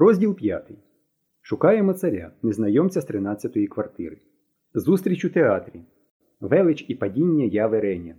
Розділ 0.00 0.34
5. 0.34 0.70
Шукаємо 1.40 1.92
царя, 1.92 2.32
незнайомця 2.42 3.00
з 3.00 3.10
13-ї 3.10 3.68
квартири. 3.68 4.18
Зустріч 4.74 5.24
у 5.24 5.30
театрі. 5.30 5.80
Велич 6.40 6.84
і 6.88 6.94
падіння 6.94 7.44
яви 7.44 7.80
Реня. 7.80 8.14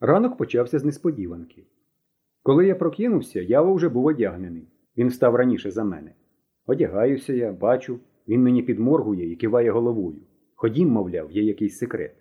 Ранок 0.00 0.36
почався 0.36 0.78
з 0.78 0.84
несподіванки. 0.84 1.66
Коли 2.42 2.66
я 2.66 2.74
прокинувся, 2.74 3.40
ява 3.40 3.72
вже 3.72 3.88
був 3.88 4.06
одягнений. 4.06 4.68
Він 4.96 5.08
встав 5.08 5.34
раніше 5.34 5.70
за 5.70 5.84
мене. 5.84 6.14
Одягаюся 6.66 7.32
я, 7.32 7.52
бачу, 7.52 8.00
він 8.28 8.42
мені 8.42 8.62
підморгує 8.62 9.32
і 9.32 9.36
киває 9.36 9.70
головою. 9.70 10.20
Ходім, 10.54 10.88
мовляв, 10.88 11.30
є 11.30 11.42
якийсь 11.42 11.78
секрет. 11.78 12.16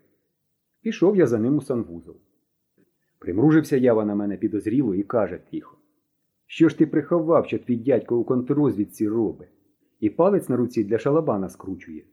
Пішов 0.82 1.18
я 1.18 1.28
за 1.28 1.40
ним 1.40 1.58
у 1.58 1.62
санвузол. 1.62 2.18
Примружився 3.20 3.78
ява 3.78 4.06
на 4.06 4.16
мене 4.16 4.38
підозріло 4.38 4.96
і 4.96 5.04
каже 5.04 5.40
тихо. 5.52 5.81
Що 6.54 6.70
ж 6.70 6.78
ти 6.78 6.86
приховав, 6.88 7.48
що 7.48 7.60
твій 7.60 7.76
дядько 7.76 8.18
у 8.18 8.24
контррозвідці 8.24 9.08
робить? 9.08 9.50
І 10.00 10.10
палець 10.10 10.50
на 10.50 10.58
руці 10.58 10.84
для 10.84 10.98
шалабана 10.98 11.50
скручує. 11.50 12.04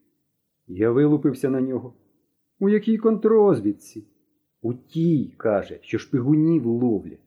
Я 0.67 0.91
вилупився 0.91 1.51
на 1.51 1.61
нього. 1.61 1.95
У 2.59 2.69
якій 2.69 2.99
контррозвідці? 2.99 4.07
У 4.63 4.75
тій, 4.75 5.35
каже, 5.37 5.79
що 5.83 5.99
шпигунів 5.99 6.67
ловлять. 6.67 7.21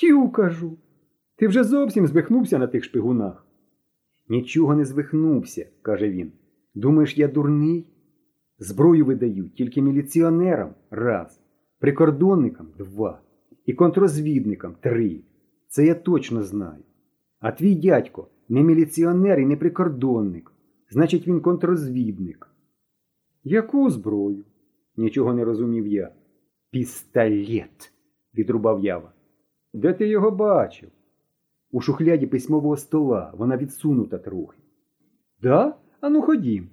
Тю, 0.00 0.28
кажу. 0.28 0.78
Ти 1.36 1.48
вже 1.48 1.64
зовсім 1.64 2.06
звихнувся 2.06 2.58
на 2.58 2.66
тих 2.66 2.84
шпигунах. 2.84 3.46
Нічого 4.28 4.74
не 4.74 4.84
звихнувся, 4.84 5.66
каже 5.82 6.10
він. 6.10 6.32
Думаєш, 6.74 7.18
я 7.18 7.28
дурний? 7.28 7.86
Зброю 8.58 9.04
видають 9.04 9.54
тільки 9.54 9.82
міліціонерам 9.82 10.74
раз, 10.90 11.40
прикордонникам 11.78 12.68
два 12.78 13.20
і 13.66 13.72
контрозвідникам 13.72 14.74
три. 14.80 15.22
Це 15.68 15.86
я 15.86 15.94
точно 15.94 16.42
знаю. 16.42 16.82
А 17.40 17.52
твій 17.52 17.74
дядько 17.74 18.28
не 18.48 18.62
міліціонер 18.62 19.40
і 19.40 19.46
не 19.46 19.56
прикордонник. 19.56 20.52
Значить, 20.90 21.28
він 21.28 21.40
контрозвідник. 21.40 22.50
Яку 23.44 23.90
зброю? 23.90 24.44
Нічого 24.96 25.34
не 25.34 25.44
розумів 25.44 25.86
я. 25.86 26.12
Пістолет, 26.70 27.92
відрубав 28.34 28.84
ява. 28.84 29.12
Де 29.74 29.92
ти 29.92 30.08
його 30.08 30.30
бачив? 30.30 30.90
У 31.70 31.80
шухляді 31.80 32.26
письмового 32.26 32.76
стола, 32.76 33.32
вона 33.36 33.56
відсунута 33.56 34.18
трохи. 34.18 34.58
Да? 35.42 35.76
Ану 36.00 36.22
ходім. 36.22 36.68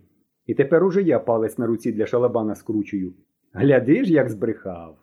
І 0.45 0.53
тепер 0.53 0.83
уже 0.83 1.01
я 1.01 1.19
палець 1.19 1.57
на 1.57 1.67
руці 1.67 1.91
для 1.91 2.05
шалабана 2.05 2.55
скручую. 2.55 3.13
Гляди 3.53 4.05
ж, 4.05 4.13
як 4.13 4.29
збрехав. 4.29 4.97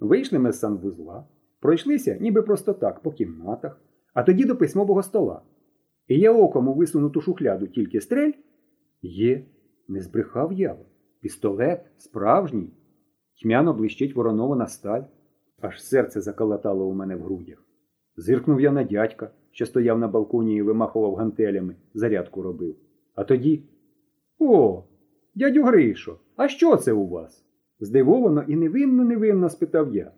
Вийшли 0.00 0.38
ми 0.38 0.52
з 0.52 0.58
санвузла, 0.58 1.26
пройшлися 1.64 2.18
ніби 2.20 2.42
просто 2.42 2.72
так, 2.72 3.00
по 3.00 3.12
кімнатах, 3.12 3.80
а 4.14 4.22
тоді 4.22 4.44
до 4.44 4.56
письмового 4.56 5.02
стола. 5.02 5.42
І 6.08 6.18
я 6.18 6.32
оком 6.32 6.68
у 6.68 6.74
висунуту 6.74 7.20
шухляду 7.20 7.66
тільки 7.66 8.00
стрель. 8.00 8.32
Є, 9.02 9.44
не 9.88 10.00
збрехав 10.00 10.52
ява. 10.52 10.84
Пістолет 11.20 11.86
справжній. 11.98 12.70
Тьмяно 13.42 13.74
блищить 13.74 14.16
воронована 14.16 14.66
сталь. 14.66 15.02
Аж 15.60 15.82
серце 15.82 16.20
заколотало 16.20 16.86
у 16.86 16.94
мене 16.94 17.16
в 17.16 17.22
грудях. 17.22 17.64
Зиркнув 18.16 18.60
я 18.60 18.72
на 18.72 18.84
дядька, 18.84 19.30
що 19.50 19.66
стояв 19.66 19.98
на 19.98 20.08
балконі 20.08 20.56
і 20.56 20.62
вимахував 20.62 21.14
гантелями, 21.14 21.76
зарядку 21.94 22.42
робив. 22.42 22.76
А 23.14 23.24
тоді. 23.24 23.62
О, 24.38 24.84
дядю 25.34 25.62
Гришо, 25.62 26.18
а 26.36 26.48
що 26.48 26.76
це 26.76 26.92
у 26.92 27.08
вас? 27.08 27.44
здивовано 27.80 28.44
і 28.48 28.56
невинно 28.56 29.04
невинно 29.04 29.48
спитав 29.48 29.94
я. 29.96 30.12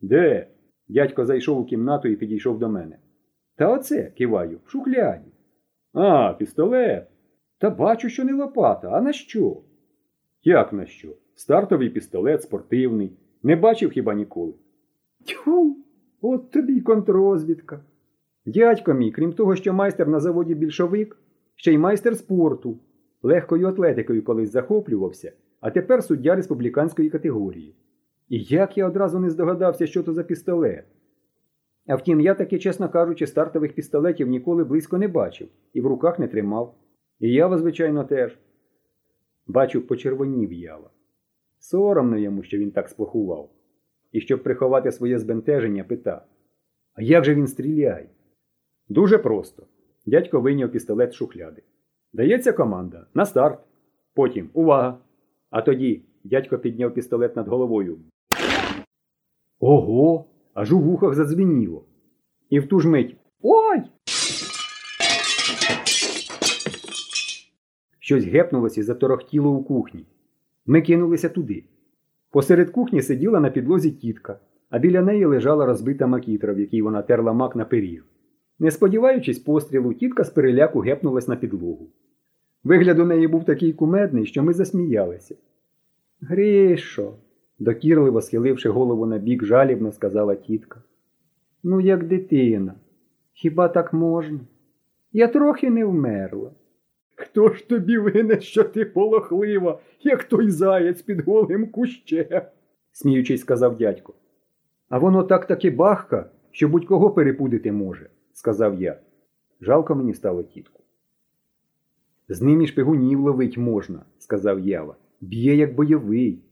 Де? 0.00 0.48
Дядько 0.88 1.24
зайшов 1.24 1.58
у 1.58 1.64
кімнату 1.64 2.08
і 2.08 2.16
підійшов 2.16 2.58
до 2.58 2.68
мене. 2.68 2.98
Та 3.56 3.72
оце, 3.72 4.12
киваю, 4.18 4.60
в 4.64 4.70
шухляді. 4.70 5.32
А, 5.92 6.32
пістолет. 6.32 7.06
Та 7.58 7.70
бачу, 7.70 8.08
що 8.08 8.24
не 8.24 8.32
лопата, 8.32 8.88
а 8.88 9.00
на 9.00 9.12
що? 9.12 9.56
Як 10.42 10.72
на 10.72 10.86
що? 10.86 11.08
Стартовий 11.34 11.90
пістолет 11.90 12.42
спортивний. 12.42 13.12
Не 13.42 13.56
бачив 13.56 13.90
хіба 13.90 14.14
ніколи. 14.14 14.54
Тьфу, 15.26 15.76
от 16.20 16.50
тобі 16.50 16.72
й 16.72 16.80
контррозвідка. 16.80 17.80
Дядько 18.46 18.94
мій, 18.94 19.10
крім 19.10 19.32
того, 19.32 19.56
що 19.56 19.72
майстер 19.72 20.08
на 20.08 20.20
заводі 20.20 20.54
більшовик, 20.54 21.16
ще 21.54 21.72
й 21.72 21.78
майстер 21.78 22.16
спорту. 22.16 22.78
Легкою 23.22 23.68
атлетикою 23.68 24.24
колись 24.24 24.52
захоплювався, 24.52 25.32
а 25.60 25.70
тепер 25.70 26.04
суддя 26.04 26.34
республіканської 26.34 27.10
категорії. 27.10 27.74
І 28.28 28.42
як 28.42 28.78
я 28.78 28.86
одразу 28.86 29.18
не 29.18 29.30
здогадався, 29.30 29.86
що 29.86 30.02
то 30.02 30.12
за 30.12 30.22
пістолет. 30.22 30.84
А 31.86 31.94
втім, 31.96 32.20
я 32.20 32.34
таки, 32.34 32.58
чесно 32.58 32.88
кажучи, 32.88 33.26
стартових 33.26 33.72
пістолетів 33.72 34.28
ніколи 34.28 34.64
близько 34.64 34.98
не 34.98 35.08
бачив 35.08 35.48
і 35.72 35.80
в 35.80 35.86
руках 35.86 36.18
не 36.18 36.28
тримав. 36.28 36.74
І 37.20 37.32
ява, 37.32 37.58
звичайно, 37.58 38.04
теж. 38.04 38.38
Бачу, 39.46 39.86
почервонів 39.86 40.52
ява. 40.52 40.90
Соромно 41.58 42.18
йому, 42.18 42.42
що 42.42 42.58
він 42.58 42.70
так 42.70 42.88
сплохував. 42.88 43.50
І 44.12 44.20
щоб 44.20 44.42
приховати 44.42 44.92
своє 44.92 45.18
збентеження, 45.18 45.84
питав: 45.84 46.22
А 46.94 47.02
як 47.02 47.24
же 47.24 47.34
він 47.34 47.46
стріляє? 47.46 48.10
Дуже 48.88 49.18
просто. 49.18 49.66
Дядько 50.06 50.40
вийняв 50.40 50.70
пістолет 50.70 51.12
з 51.12 51.14
шухляди. 51.14 51.62
Дається 52.12 52.52
команда 52.52 53.06
на 53.14 53.26
старт. 53.26 53.60
Потім 54.14 54.50
увага! 54.52 54.98
А 55.50 55.62
тоді 55.62 56.02
дядько 56.24 56.58
підняв 56.58 56.94
пістолет 56.94 57.36
над 57.36 57.48
головою. 57.48 57.98
Ого! 59.60 60.24
Аж 60.54 60.72
у 60.72 60.78
вухах 60.78 61.14
задзвеніло. 61.14 61.84
І 62.50 62.60
в 62.60 62.68
ту 62.68 62.80
ж 62.80 62.88
мить 62.88 63.16
Ой! 63.42 63.82
Щось 67.98 68.24
гепнулося 68.24 68.80
і 68.80 68.84
заторохтіло 68.84 69.50
у 69.50 69.64
кухні. 69.64 70.06
Ми 70.66 70.82
кинулися 70.82 71.28
туди. 71.28 71.64
Посеред 72.30 72.70
кухні 72.70 73.02
сиділа 73.02 73.40
на 73.40 73.50
підлозі 73.50 73.90
тітка, 73.90 74.38
а 74.70 74.78
біля 74.78 75.02
неї 75.02 75.24
лежала 75.24 75.66
розбита 75.66 76.06
макітра, 76.06 76.52
в 76.52 76.60
якій 76.60 76.82
вона 76.82 77.02
терла 77.02 77.32
мак 77.32 77.56
на 77.56 77.64
пиріг. 77.64 78.04
Не 78.58 78.70
сподіваючись 78.70 79.38
пострілу, 79.38 79.94
тітка 79.94 80.24
з 80.24 80.30
переляку 80.30 80.80
гепнулась 80.80 81.28
на 81.28 81.36
підлогу. 81.36 81.88
Вигляд 82.64 82.98
у 82.98 83.04
неї 83.04 83.28
був 83.28 83.44
такий 83.44 83.72
кумедний, 83.72 84.26
що 84.26 84.42
ми 84.42 84.52
засміялися. 84.52 85.34
Грішо, 86.20 87.14
докірливо 87.58 88.20
схиливши 88.20 88.68
голову 88.68 89.06
на 89.06 89.18
бік, 89.18 89.44
жалібно 89.44 89.92
сказала 89.92 90.34
тітка. 90.34 90.82
Ну, 91.62 91.80
як 91.80 92.08
дитина, 92.08 92.74
хіба 93.32 93.68
так 93.68 93.92
можна? 93.92 94.40
Я 95.12 95.28
трохи 95.28 95.70
не 95.70 95.84
вмерла. 95.84 96.50
Хто 97.14 97.52
ж 97.52 97.68
тобі 97.68 97.98
винен, 97.98 98.40
що 98.40 98.64
ти 98.64 98.84
полохлива, 98.84 99.80
як 100.00 100.24
той 100.24 100.50
заяць 100.50 101.02
під 101.02 101.20
голим 101.20 101.70
кущем? 101.70 102.42
сміючись, 102.92 103.40
сказав 103.40 103.76
дядько. 103.76 104.14
А 104.88 104.98
воно 104.98 105.22
так 105.22 105.46
таки 105.46 105.70
бахка, 105.70 106.30
що 106.50 106.68
будь-кого 106.68 107.10
перепудити 107.10 107.72
може, 107.72 108.10
сказав 108.32 108.82
я. 108.82 109.00
Жалко 109.60 109.94
мені 109.94 110.14
стало 110.14 110.42
тітку. 110.42 110.82
З 112.28 112.42
ним 112.42 112.62
і 112.62 112.66
шпигунів 112.66 113.20
ловить 113.20 113.58
можна, 113.58 114.02
сказав 114.18 114.60
Ява. 114.60 114.96
Б'є, 115.20 115.56
як 115.56 115.74
бойовий. 115.74 116.42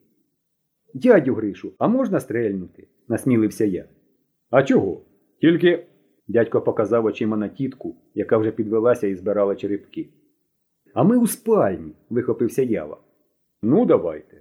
Дядю 0.97 1.35
Гришу, 1.35 1.73
а 1.79 1.89
можна 1.89 2.21
стрельнути? 2.21 2.89
насмілився 3.09 3.65
я. 3.65 3.85
А 4.51 4.63
чого? 4.63 5.01
Тільки. 5.41 5.87
Дядько 6.29 6.61
показав 6.61 7.05
очима 7.05 7.37
на 7.37 7.49
тітку, 7.49 7.97
яка 8.15 8.39
вже 8.39 8.51
підвелася 8.51 9.07
і 9.07 9.15
збирала 9.15 9.55
черепки. 9.55 10.09
А 10.95 11.05
ми 11.05 11.17
у 11.17 11.27
спальні, 11.27 11.93
вихопився 12.11 12.63
ява. 12.63 12.97
Ну, 13.63 13.87
давайте. 13.87 14.41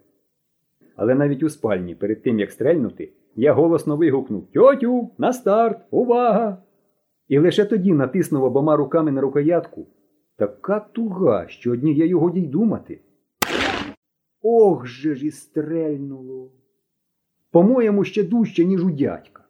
Але 0.95 1.15
навіть 1.15 1.43
у 1.43 1.49
спальні, 1.49 1.95
перед 1.95 2.23
тим 2.23 2.39
як 2.39 2.51
стрельнути, 2.51 3.13
я 3.35 3.53
голосно 3.53 3.97
вигукнув 3.97 4.51
Тьотю, 4.53 5.09
на 5.17 5.33
старт, 5.33 5.79
увага! 5.91 6.63
І 7.27 7.39
лише 7.39 7.65
тоді 7.65 7.93
натиснув 7.93 8.43
обома 8.43 8.75
руками 8.75 9.11
на 9.11 9.21
рукоятку. 9.21 9.87
Така 10.37 10.79
туга, 10.79 11.47
що 11.47 11.71
одні 11.71 11.95
я 11.95 12.05
його 12.05 12.29
дій 12.31 12.47
думати. 12.47 12.99
Ох 14.47 14.85
же 14.85 15.15
ж 15.15 15.25
і 15.25 15.31
стрельнуло. 15.31 16.51
По-моєму, 17.51 18.03
ще 18.03 18.23
дужче, 18.23 18.65
ніж 18.65 18.85
у 18.85 18.91
дядька. 18.91 19.43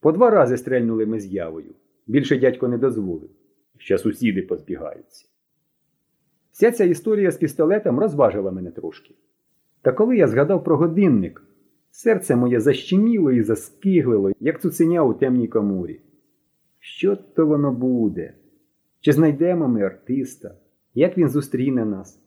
По 0.00 0.12
два 0.12 0.30
рази 0.30 0.56
стрельнули 0.56 1.06
ми 1.06 1.20
з 1.20 1.26
явою. 1.26 1.74
Більше 2.06 2.38
дядько 2.38 2.68
не 2.68 2.78
дозволив. 2.78 3.30
Ще 3.78 3.98
сусіди 3.98 4.42
позбігаються. 4.42 5.28
Вся 6.50 6.70
ця 6.70 6.84
історія 6.84 7.30
з 7.30 7.36
пістолетом 7.36 7.98
розважила 7.98 8.50
мене 8.50 8.70
трошки. 8.70 9.14
Та 9.82 9.92
коли 9.92 10.16
я 10.16 10.28
згадав 10.28 10.64
про 10.64 10.76
годинник, 10.76 11.42
серце 11.90 12.36
моє 12.36 12.60
защеміло 12.60 13.32
і 13.32 13.42
заскиглило, 13.42 14.32
як 14.40 14.60
цуценя 14.60 15.02
у 15.04 15.14
темній 15.14 15.48
коморі. 15.48 16.00
Що 16.78 17.16
то 17.16 17.46
воно 17.46 17.72
буде? 17.72 18.34
Чи 19.00 19.12
знайдемо 19.12 19.68
ми 19.68 19.82
артиста? 19.82 20.54
Як 20.94 21.18
він 21.18 21.28
зустріне 21.28 21.84
нас? 21.84 22.21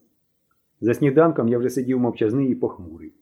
За 0.82 0.94
сніданком 0.94 1.48
я 1.48 1.58
вже 1.58 1.70
сидів 1.70 2.00
мовчазний 2.00 2.52
і 2.52 2.56
похмурий. 2.56 3.14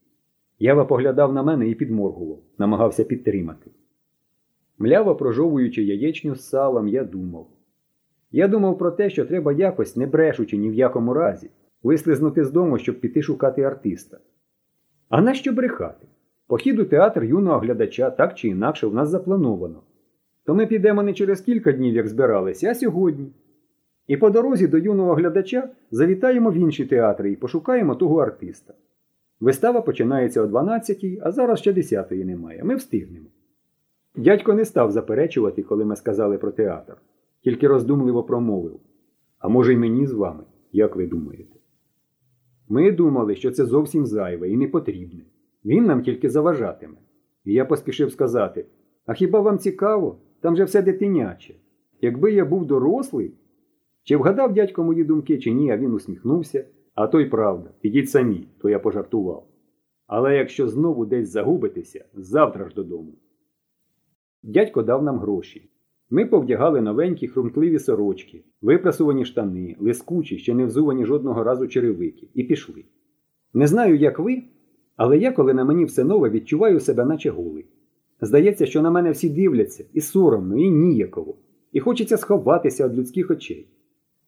Ява 0.60 0.86
поглядав 0.86 1.34
на 1.34 1.44
мене 1.44 1.70
і 1.70 1.76
підморгував, 1.76 2.40
намагався 2.58 3.04
підтримати. 3.04 3.72
Мляво 4.78 5.16
прожовуючи 5.16 5.84
яєчню 5.84 6.36
з 6.36 6.50
салом, 6.50 6.88
я 6.88 7.04
думав. 7.04 7.48
Я 8.32 8.48
думав 8.48 8.78
про 8.78 8.92
те, 8.92 9.10
що 9.10 9.26
треба 9.26 9.54
якось, 9.54 9.96
не 9.96 10.08
брешучи 10.08 10.58
ні 10.58 10.70
в 10.70 10.74
якому 10.74 11.14
разі, 11.14 11.50
вислизнути 11.84 12.46
з 12.46 12.52
дому, 12.52 12.78
щоб 12.78 13.00
піти 13.00 13.22
шукати 13.22 13.62
артиста. 13.62 14.18
А 15.10 15.22
нащо 15.22 15.54
брехати? 15.54 16.08
Похід 16.48 16.80
у 16.80 16.86
театр 16.86 17.24
юного 17.24 17.60
глядача 17.60 18.10
так 18.10 18.36
чи 18.36 18.48
інакше 18.48 18.88
в 18.88 18.94
нас 18.94 19.10
заплановано. 19.10 19.84
То 20.46 20.56
ми 20.56 20.66
підемо 20.66 21.04
не 21.04 21.14
через 21.14 21.42
кілька 21.42 21.72
днів, 21.72 21.96
як 21.96 22.08
збиралися, 22.08 22.70
а 22.70 22.76
сьогодні. 22.76 23.32
І 24.08 24.18
по 24.18 24.30
дорозі 24.30 24.68
до 24.68 24.78
юного 24.78 25.14
глядача 25.14 25.70
завітаємо 25.92 26.52
в 26.52 26.56
інші 26.56 26.86
театри 26.86 27.32
і 27.32 27.36
пошукаємо 27.36 27.96
того 27.96 28.20
артиста. 28.20 28.74
Вистава 29.40 29.82
починається 29.82 30.42
о 30.42 30.46
12-й, 30.46 31.20
а 31.24 31.32
зараз 31.32 31.60
ще 31.60 31.74
10-ї 31.74 32.26
немає. 32.26 32.64
Ми 32.64 32.76
встигнемо. 32.76 33.26
Дядько 34.16 34.54
не 34.54 34.66
став 34.66 34.92
заперечувати, 34.92 35.64
коли 35.64 35.86
ми 35.86 35.96
сказали 35.96 36.38
про 36.38 36.52
театр, 36.52 36.98
тільки 37.44 37.68
роздумливо 37.68 38.24
промовив. 38.24 38.80
А 39.40 39.48
може, 39.48 39.74
й 39.74 39.78
мені 39.78 40.08
з 40.08 40.14
вами, 40.14 40.44
як 40.72 40.96
ви 40.96 41.08
думаєте? 41.08 41.60
Ми 42.70 42.92
думали, 42.92 43.36
що 43.36 43.52
це 43.52 43.66
зовсім 43.66 44.06
зайве 44.06 44.50
і 44.50 44.58
не 44.58 44.68
потрібне. 44.68 45.24
Він 45.66 45.86
нам 45.86 46.04
тільки 46.04 46.30
заважатиме. 46.30 46.98
І 47.46 47.54
я 47.54 47.66
поспішив 47.66 48.12
сказати: 48.12 48.66
А 49.06 49.14
хіба 49.14 49.40
вам 49.40 49.58
цікаво? 49.58 50.20
Там 50.42 50.56
же 50.56 50.64
все 50.64 50.82
дитиняче. 50.82 51.56
Якби 52.02 52.32
я 52.32 52.46
був 52.46 52.66
дорослий. 52.66 53.34
Чи 54.04 54.18
вгадав 54.18 54.54
дядько 54.54 54.84
мої 54.84 55.04
думки, 55.04 55.38
чи 55.38 55.52
ні, 55.52 55.72
а 55.72 55.78
він 55.78 55.94
усміхнувся. 55.94 56.66
А 56.96 57.08
то 57.08 57.20
й 57.20 57.26
правда, 57.26 57.70
підіть 57.82 58.10
самі, 58.10 58.48
то 58.62 58.70
я 58.70 58.80
пожартував. 58.80 59.48
Але 60.08 60.38
якщо 60.38 60.68
знову 60.68 61.06
десь 61.06 61.30
загубитеся, 61.30 62.06
завтра 62.14 62.70
ж 62.70 62.76
додому. 62.76 63.14
Дядько 64.44 64.84
дав 64.84 65.04
нам 65.04 65.20
гроші. 65.20 65.70
Ми 66.10 66.26
повдягали 66.26 66.82
новенькі 66.82 67.28
хрумтливі 67.28 67.80
сорочки, 67.80 68.44
випрасувані 68.62 69.26
штани, 69.26 69.76
лискучі, 69.80 70.38
ще 70.38 70.54
не 70.54 70.66
взувані 70.66 71.06
жодного 71.06 71.44
разу 71.44 71.68
черевики, 71.68 72.30
і 72.34 72.44
пішли. 72.44 72.86
Не 73.54 73.68
знаю, 73.68 73.98
як 73.98 74.20
ви, 74.20 74.44
але 74.96 75.18
я, 75.18 75.32
коли 75.32 75.54
на 75.54 75.66
мені 75.66 75.86
все 75.86 76.04
нове, 76.04 76.30
відчуваю 76.30 76.80
себе, 76.80 77.06
наче 77.06 77.30
голий. 77.30 77.66
Здається, 78.22 78.66
що 78.66 78.82
на 78.82 78.92
мене 78.92 79.12
всі 79.12 79.30
дивляться, 79.30 79.86
і 79.94 80.02
соромно, 80.02 80.58
і 80.58 80.70
ніяково, 80.70 81.36
і 81.72 81.80
хочеться 81.80 82.18
сховатися 82.18 82.88
від 82.88 82.98
людських 82.98 83.32
очей. 83.32 83.68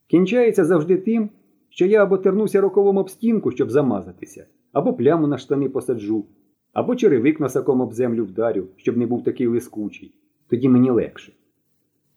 Кінчається 0.07 0.65
завжди 0.65 0.97
тим, 0.97 1.29
що 1.69 1.85
я 1.85 2.03
або 2.03 2.17
тернуся 2.17 2.61
роковом 2.61 2.97
об 2.97 3.09
стінку, 3.09 3.51
щоб 3.51 3.71
замазатися, 3.71 4.45
або 4.71 4.93
пляму 4.93 5.27
на 5.27 5.37
штани 5.37 5.69
посаджу, 5.69 6.25
або 6.73 6.95
черевик 6.95 7.39
носаком 7.39 7.81
об 7.81 7.93
землю 7.93 8.25
вдарю, 8.25 8.67
щоб 8.75 8.97
не 8.97 9.05
був 9.05 9.23
такий 9.23 9.47
лискучий. 9.47 10.15
Тоді 10.49 10.69
мені 10.69 10.91
легше. 10.91 11.33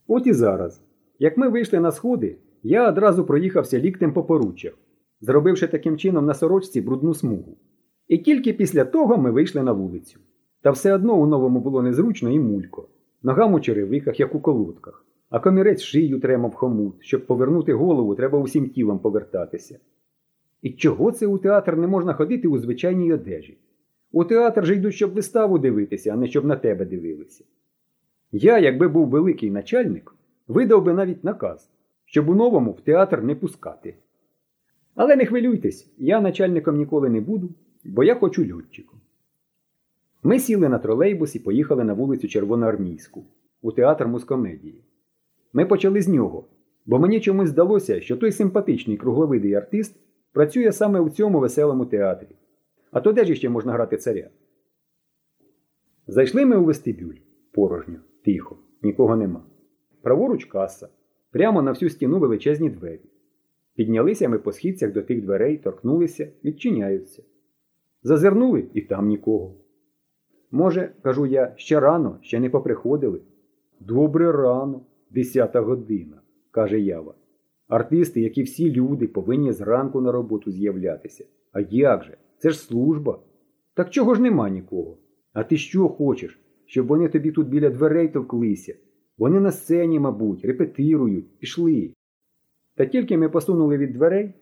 От 0.07 0.27
і 0.27 0.33
зараз. 0.33 0.83
Як 1.19 1.37
ми 1.37 1.49
вийшли 1.49 1.81
на 1.81 1.91
сходи, 1.91 2.39
я 2.63 2.89
одразу 2.89 3.25
проїхався 3.25 3.79
ліктем 3.79 4.13
по 4.13 4.25
поруччях, 4.25 4.79
зробивши 5.21 5.67
таким 5.67 5.99
чином 5.99 6.27
на 6.27 6.35
сорочці 6.35 6.81
брудну 6.81 7.15
смугу. 7.15 7.57
І 8.09 8.19
тільки 8.19 8.53
після 8.53 8.85
того 8.85 9.19
ми 9.19 9.31
вийшли 9.31 9.63
на 9.63 9.73
вулицю. 9.73 10.21
Та 10.63 10.71
все 10.71 10.95
одно 10.95 11.21
у 11.21 11.27
новому 11.27 11.61
було 11.61 11.83
незручно 11.83 12.31
і 12.31 12.41
мулько, 12.41 12.89
ногам 13.23 13.55
у 13.55 13.61
черевиках, 13.61 14.21
як 14.21 14.35
у 14.35 14.41
колодках, 14.41 15.07
а 15.31 15.41
комірець 15.41 15.83
шию 15.83 16.21
тремав 16.21 16.55
хомут, 16.55 16.95
щоб 17.01 17.27
повернути 17.27 17.73
голову, 17.73 18.15
треба 18.15 18.39
усім 18.39 18.69
тілом 18.69 18.99
повертатися. 18.99 19.79
І 20.63 20.71
чого 20.71 21.13
це 21.13 21.27
у 21.27 21.39
театр 21.39 21.77
не 21.77 21.87
можна 21.87 22.15
ходити 22.15 22.49
у 22.49 22.59
звичайній 22.59 23.13
одежі? 23.13 23.59
У 24.13 24.25
театр 24.25 24.67
же 24.67 24.75
йдуть, 24.75 24.95
щоб 24.95 25.13
виставу 25.13 25.59
дивитися, 25.59 26.13
а 26.13 26.17
не 26.17 26.27
щоб 26.27 26.45
на 26.45 26.57
тебе 26.57 26.85
дивилися. 26.85 27.45
Я, 28.33 28.59
якби 28.59 28.89
був 28.89 29.09
великий 29.09 29.51
начальник, 29.51 30.15
видав 30.49 30.85
би 30.85 30.93
навіть 30.93 31.25
наказ, 31.25 31.71
щоб 32.05 32.29
у 32.29 32.35
новому 32.35 32.73
в 32.73 32.81
театр 32.81 33.23
не 33.23 33.35
пускати. 33.35 33.95
Але 34.95 35.17
не 35.17 35.27
хвилюйтесь, 35.27 35.93
я 35.99 36.21
начальником 36.21 36.77
ніколи 36.77 37.09
не 37.09 37.21
буду, 37.21 37.51
бо 37.85 38.05
я 38.05 38.15
хочу 38.15 38.55
льотчиком. 38.55 39.01
Ми 40.23 40.39
сіли 40.39 40.69
на 40.69 40.79
тролейбус 40.79 41.35
і 41.35 41.39
поїхали 41.39 41.85
на 41.85 41.93
вулицю 41.93 42.29
Червоноармійську, 42.29 43.25
у 43.63 43.73
театр 43.73 44.07
мускомедії. 44.07 44.85
Ми 45.53 45.67
почали 45.67 46.03
з 46.03 46.09
нього, 46.09 46.49
бо 46.87 46.99
мені 46.99 47.21
чомусь 47.21 47.49
здалося, 47.49 48.01
що 48.01 48.17
той 48.17 48.33
симпатичний 48.33 48.97
кругловидий 48.97 49.55
артист 49.55 50.01
працює 50.33 50.73
саме 50.73 51.01
у 51.01 51.11
цьому 51.11 51.41
веселому 51.41 51.87
театрі. 51.87 52.37
А 52.91 53.01
то 53.01 53.13
де 53.13 53.25
ж 53.25 53.35
ще 53.35 53.49
можна 53.49 53.73
грати 53.73 53.97
царя? 53.97 54.31
Зайшли 56.07 56.47
ми 56.47 56.57
у 56.57 56.65
вестибюль. 56.65 57.15
Порожньо, 57.53 57.99
тихо, 58.25 58.59
нікого 58.83 59.17
нема. 59.17 59.45
Праворуч 60.03 60.45
каса, 60.45 60.89
прямо 61.31 61.63
на 61.63 61.71
всю 61.71 61.91
стіну 61.91 62.19
величезні 62.19 62.71
двері. 62.71 63.11
Піднялися 63.75 64.29
ми 64.29 64.39
по 64.39 64.53
східцях 64.53 64.93
до 64.93 65.03
тих 65.03 65.23
дверей, 65.23 65.57
торкнулися, 65.57 66.33
відчиняються. 66.45 67.23
Зазирнули 68.03 68.69
і 68.75 68.81
там 68.81 69.07
нікого. 69.07 69.55
Може, 70.51 70.93
кажу 71.03 71.27
я, 71.27 71.53
ще 71.57 71.81
рано, 71.81 72.19
ще 72.23 72.41
не 72.41 72.51
поприходили. 72.51 73.21
Добре 73.81 74.33
рано, 74.33 74.87
десята 75.11 75.61
година, 75.61 76.21
каже 76.51 76.81
Ява. 76.81 77.15
Артисти, 77.69 78.21
як 78.21 78.39
і 78.39 78.43
всі 78.43 78.73
люди, 78.73 79.07
повинні 79.07 79.53
зранку 79.53 80.01
на 80.01 80.13
роботу 80.13 80.51
з'являтися. 80.51 81.25
А 81.53 81.61
як 81.61 82.05
же? 82.05 82.17
Це 82.39 82.51
ж 82.51 82.59
служба. 82.59 83.23
Так 83.75 83.91
чого 83.91 84.15
ж 84.15 84.23
нема 84.23 84.49
нікого? 84.49 84.99
А 85.33 85.45
ти 85.45 85.57
що 85.57 85.89
хочеш? 85.89 86.41
Щоб 86.67 86.87
вони 86.87 87.09
тобі 87.09 87.33
тут 87.33 87.49
біля 87.49 87.71
дверей 87.71 88.09
товклися? 88.09 88.75
Вони 89.19 89.41
на 89.41 89.53
сцені, 89.53 90.01
мабуть, 90.01 90.45
репетирують, 90.45 91.39
пішли. 91.39 91.93
Та 92.77 92.87
тільки 92.87 93.19
ми 93.19 93.29
посунули 93.29 93.79
від 93.79 93.93
дверей, 93.93 94.33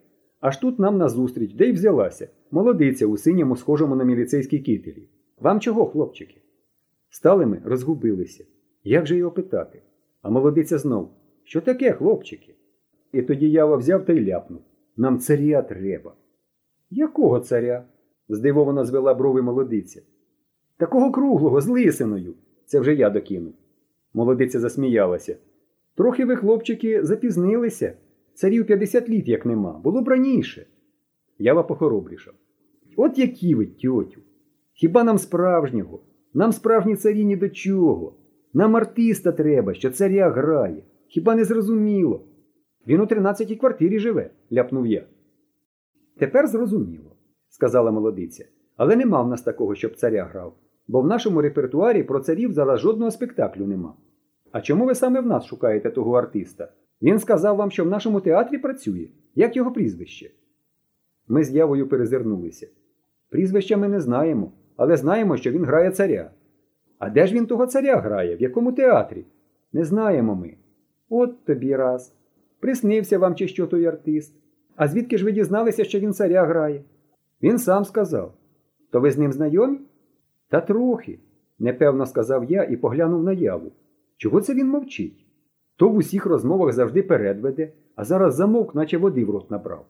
аж 0.40 0.56
тут 0.56 0.78
нам 0.78 0.98
назустріч, 0.98 1.54
де 1.54 1.68
й 1.68 1.72
взялася, 1.72 2.28
молодиця 2.50 3.06
у 3.06 3.16
синьому, 3.16 3.56
схожому 3.56 3.96
на 3.96 4.04
міліцейській 4.04 4.58
кителі. 4.58 5.08
Вам 5.38 5.60
чого, 5.60 5.86
хлопчики? 5.86 6.42
Стали 7.08 7.46
ми, 7.46 7.62
розгубилися. 7.64 8.44
Як 8.84 9.06
же 9.06 9.16
його 9.16 9.30
питати? 9.30 9.82
А 10.26 10.30
молодиця 10.30 10.78
знов 10.78 11.10
Що 11.44 11.60
таке, 11.60 11.92
хлопчики? 11.92 12.54
І 13.12 13.22
тоді 13.22 13.50
ява 13.50 13.76
взяв 13.76 14.04
та 14.04 14.12
й 14.12 14.26
ляпнув. 14.26 14.60
Нам 14.96 15.18
царя 15.18 15.62
треба. 15.62 16.14
Якого 16.90 17.40
царя? 17.40 17.84
здивовано 18.28 18.84
звела 18.84 19.14
брови 19.14 19.42
молодиця. 19.42 20.02
Такого 20.76 21.12
круглого, 21.12 21.60
з 21.60 21.68
лисиною. 21.68 22.34
Це 22.64 22.80
вже 22.80 22.94
я 22.94 23.10
докинув. 23.10 23.54
Молодиця 24.14 24.60
засміялася. 24.60 25.36
Трохи 25.96 26.24
ви, 26.24 26.36
хлопчики, 26.36 27.04
запізнилися. 27.04 27.96
Царів 28.34 28.66
50 28.66 29.08
літ 29.08 29.28
як 29.28 29.46
нема. 29.46 29.80
Було 29.84 30.02
б 30.02 30.08
раніше. 30.08 30.66
Ява 31.38 31.62
похоробрішав. 31.62 32.34
От 32.96 33.18
які 33.18 33.54
ви, 33.54 33.66
тьотю. 33.66 34.20
Хіба 34.72 35.04
нам 35.04 35.18
справжнього? 35.18 36.00
Нам 36.34 36.52
справжні 36.52 36.96
царі 36.96 37.24
ні 37.24 37.36
до 37.36 37.48
чого. 37.48 38.14
Нам 38.56 38.76
артиста 38.76 39.32
треба, 39.32 39.74
що 39.74 39.90
царя 39.90 40.30
грає. 40.30 40.82
Хіба 41.08 41.34
не 41.34 41.44
зрозуміло? 41.44 42.24
Він 42.86 43.00
у 43.00 43.06
тринадцятій 43.06 43.56
квартирі 43.56 43.98
живе, 43.98 44.30
ляпнув 44.52 44.86
я. 44.86 45.06
Тепер 46.18 46.46
зрозуміло, 46.46 47.16
сказала 47.48 47.90
молодиця. 47.90 48.44
Але 48.76 48.96
нема 48.96 49.22
в 49.22 49.28
нас 49.28 49.42
такого, 49.42 49.74
щоб 49.74 49.96
царя 49.96 50.24
грав, 50.24 50.54
бо 50.88 51.00
в 51.00 51.06
нашому 51.06 51.42
репертуарі 51.42 52.02
про 52.02 52.20
царів 52.20 52.52
зараз 52.52 52.80
жодного 52.80 53.10
спектаклю 53.10 53.66
нема. 53.66 53.94
А 54.52 54.60
чому 54.60 54.86
ви 54.86 54.94
саме 54.94 55.20
в 55.20 55.26
нас 55.26 55.44
шукаєте 55.44 55.90
того 55.90 56.12
артиста? 56.12 56.72
Він 57.02 57.18
сказав 57.18 57.56
вам, 57.56 57.70
що 57.70 57.84
в 57.84 57.88
нашому 57.88 58.20
театрі 58.20 58.58
працює. 58.58 59.08
Як 59.34 59.56
його 59.56 59.72
прізвище? 59.72 60.30
Ми 61.28 61.44
з 61.44 61.50
явою 61.50 61.88
перезирнулися. 61.88 62.68
Прізвища 63.30 63.76
ми 63.76 63.88
не 63.88 64.00
знаємо, 64.00 64.52
але 64.76 64.96
знаємо, 64.96 65.36
що 65.36 65.50
він 65.50 65.64
грає 65.64 65.90
царя. 65.90 66.30
А 66.98 67.10
де 67.10 67.26
ж 67.26 67.34
він 67.34 67.46
того 67.46 67.66
царя 67.66 67.96
грає? 67.96 68.36
В 68.36 68.42
якому 68.42 68.72
театрі? 68.72 69.24
Не 69.72 69.84
знаємо 69.84 70.34
ми. 70.34 70.54
От 71.08 71.44
тобі 71.44 71.76
раз. 71.76 72.14
Приснився 72.60 73.18
вам, 73.18 73.34
чи 73.34 73.48
що 73.48 73.66
той 73.66 73.86
артист. 73.86 74.34
А 74.76 74.88
звідки 74.88 75.18
ж 75.18 75.24
ви 75.24 75.32
дізналися, 75.32 75.84
що 75.84 75.98
він 75.98 76.12
царя 76.12 76.44
грає? 76.44 76.82
Він 77.42 77.58
сам 77.58 77.84
сказав. 77.84 78.34
То 78.90 79.00
ви 79.00 79.10
з 79.10 79.18
ним 79.18 79.32
знайомі? 79.32 79.78
Та 80.48 80.60
трохи, 80.60 81.18
непевно 81.58 82.06
сказав 82.06 82.44
я 82.44 82.62
і 82.62 82.76
поглянув 82.76 83.22
на 83.22 83.32
яву. 83.32 83.72
Чого 84.16 84.40
це 84.40 84.54
він 84.54 84.68
мовчить? 84.68 85.26
То 85.76 85.88
в 85.88 85.94
усіх 85.94 86.26
розмовах 86.26 86.72
завжди 86.72 87.02
передведе, 87.02 87.72
а 87.96 88.04
зараз 88.04 88.34
замовк, 88.34 88.74
наче 88.74 88.98
води 88.98 89.24
в 89.24 89.30
рот 89.30 89.50
набрав. 89.50 89.86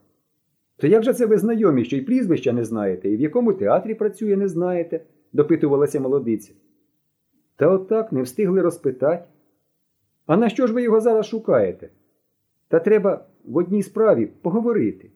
То 0.76 0.86
як 0.86 1.02
же 1.02 1.12
це 1.14 1.26
ви 1.26 1.38
знайомі, 1.38 1.84
що 1.84 1.96
й 1.96 2.00
прізвища 2.00 2.52
не 2.52 2.64
знаєте, 2.64 3.10
і 3.10 3.16
в 3.16 3.20
якому 3.20 3.52
театрі 3.52 3.94
працює, 3.94 4.36
не 4.36 4.48
знаєте? 4.48 5.00
допитувалася 5.32 6.00
молодиця. 6.00 6.52
Та 7.56 7.70
отак 7.70 8.12
не 8.12 8.22
встигли 8.22 8.62
розпитати. 8.62 9.24
А 10.26 10.36
на 10.36 10.48
що 10.48 10.66
ж 10.66 10.72
ви 10.72 10.82
його 10.82 11.00
зараз 11.00 11.26
шукаєте? 11.26 11.90
Та 12.68 12.80
треба 12.80 13.26
в 13.44 13.56
одній 13.56 13.82
справі 13.82 14.26
поговорити. 14.26 15.10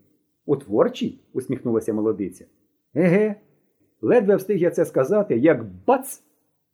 У 0.47 0.57
творчій? 0.57 1.21
усміхнулася 1.33 1.93
молодиця. 1.93 2.47
Еге, 2.95 3.35
ледве 4.01 4.37
встиг 4.37 4.57
я 4.57 4.71
це 4.71 4.85
сказати, 4.85 5.39
як 5.39 5.67
бац! 5.87 6.23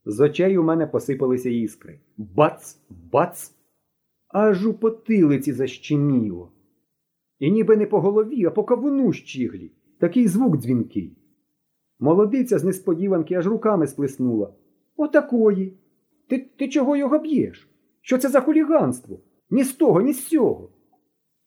З 0.05 0.21
очей 0.21 0.59
у 0.59 0.63
мене 0.63 0.87
посипалися 0.87 1.51
іскри. 1.51 2.01
Бац, 2.17 2.79
бац! 3.13 3.53
Аж 4.29 4.67
у 4.67 4.75
потилиці 4.75 5.53
защеміло. 5.53 6.53
І 7.39 7.51
ніби 7.51 7.77
не 7.77 7.87
по 7.87 8.01
голові, 8.01 8.45
а 8.45 8.51
по 8.51 8.65
кавуну 8.65 9.13
щіглі. 9.13 9.73
Такий 9.99 10.29
звук 10.29 10.57
дзвінкий. 10.57 11.17
Молодиця 11.99 12.59
з 12.59 12.65
несподіванки 12.65 13.35
аж 13.35 13.47
руками 13.47 13.87
сплеснула. 13.87 14.53
Отакої. 14.97 15.79
Ти 16.29 16.38
ти 16.57 16.69
чого 16.69 16.97
його 16.97 17.19
б'єш? 17.19 17.69
Що 18.00 18.19
це 18.19 18.29
за 18.29 18.41
хуліганство? 18.41 19.19
Ні 19.50 19.65
з 19.65 19.73
того, 19.73 20.00
ні 20.00 20.12
з 20.12 20.26
цього. 20.26 20.69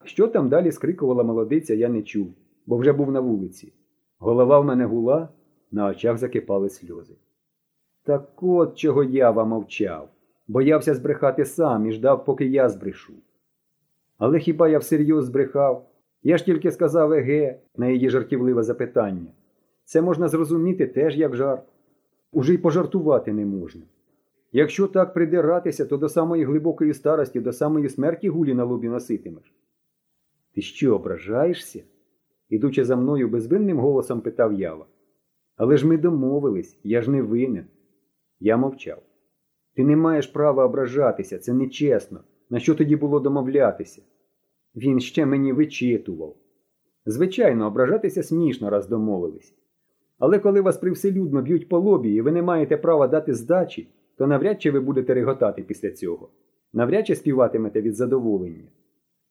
Що 0.04 0.28
там 0.28 0.50
далі 0.50 0.72
скрикувала 0.72 1.24
молодиця, 1.24 1.74
я 1.74 1.90
не 1.90 2.02
чув, 2.02 2.34
бо 2.66 2.78
вже 2.78 2.94
був 2.94 3.12
на 3.12 3.20
вулиці. 3.20 3.74
Голова 4.18 4.60
в 4.60 4.66
мене 4.66 4.86
гула, 4.86 5.30
на 5.72 5.88
очах 5.88 6.18
закипали 6.18 6.70
сльози. 6.70 7.16
Так 8.04 8.44
от 8.44 8.78
чого 8.78 9.04
я 9.04 9.32
вам 9.32 9.50
мовчав, 9.50 10.10
боявся 10.48 10.96
збрехати 10.96 11.46
сам 11.46 11.86
і 11.88 11.92
ждав, 11.92 12.26
поки 12.26 12.46
я 12.46 12.70
збрешу. 12.70 13.14
Але 14.18 14.40
хіба 14.40 14.70
я 14.70 14.80
всерйоз 14.80 15.26
збрехав? 15.26 15.90
Я 16.24 16.38
ж 16.38 16.46
тільки 16.46 16.72
сказав 16.72 17.14
еге 17.14 17.60
на 17.78 17.88
її 17.88 18.10
жартівливе 18.10 18.64
запитання. 18.64 19.32
Це 19.86 20.02
можна 20.02 20.28
зрозуміти 20.28 20.88
теж 20.88 21.18
як 21.18 21.36
жарт. 21.36 21.64
Уже 22.32 22.54
й 22.54 22.58
пожартувати 22.58 23.34
не 23.34 23.46
можна. 23.46 23.82
Якщо 24.52 24.88
так 24.88 25.14
придиратися, 25.14 25.86
то 25.86 25.98
до 25.98 26.10
самої 26.10 26.44
глибокої 26.44 26.94
старості, 26.94 27.40
до 27.40 27.54
самої 27.54 27.90
смерті 27.90 28.30
гулі 28.30 28.54
на 28.54 28.64
лобі 28.64 28.90
носитимеш. 28.90 29.54
Ти 30.56 30.62
що, 30.62 30.96
ображаєшся? 30.96 31.84
Ідучи 32.50 32.86
за 32.86 32.96
мною 32.96 33.30
безвинним 33.30 33.80
голосом 33.80 34.22
питав 34.22 34.54
ява. 34.54 34.86
Але 35.56 35.78
ж 35.78 35.88
ми 35.88 35.98
домовились, 35.98 36.80
я 36.84 37.02
ж 37.02 37.12
не 37.12 37.22
винен. 37.22 37.66
Я 38.40 38.58
мовчав. 38.58 39.02
Ти 39.76 39.84
не 39.84 39.96
маєш 39.96 40.28
права 40.28 40.66
ображатися, 40.66 41.40
це 41.40 41.54
нечесно. 41.54 42.24
На 42.50 42.60
що 42.60 42.76
тоді 42.76 42.96
було 42.96 43.20
домовлятися? 43.20 44.02
Він 44.76 45.00
ще 45.00 45.26
мені 45.26 45.54
вичитував. 45.54 46.36
Звичайно, 47.06 47.68
ображатися 47.68 48.24
смішно, 48.24 48.70
раз 48.70 48.88
домовились. 48.88 49.56
Але 50.20 50.40
коли 50.40 50.62
вас 50.62 50.78
привселюдно 50.78 51.42
б'ють 51.42 51.70
по 51.70 51.80
лобі 51.80 52.14
і 52.14 52.22
ви 52.22 52.32
не 52.32 52.42
маєте 52.42 52.78
права 52.78 53.08
дати 53.08 53.34
здачі, 53.34 53.90
то 54.18 54.28
навряд 54.28 54.62
чи 54.62 54.72
ви 54.72 54.80
будете 54.80 55.14
реготати 55.14 55.64
після 55.64 55.92
цього. 55.92 56.30
Навряд 56.74 57.08
чи 57.08 57.16
співатимете 57.16 57.82
від 57.82 57.96
задоволення. 57.96 58.68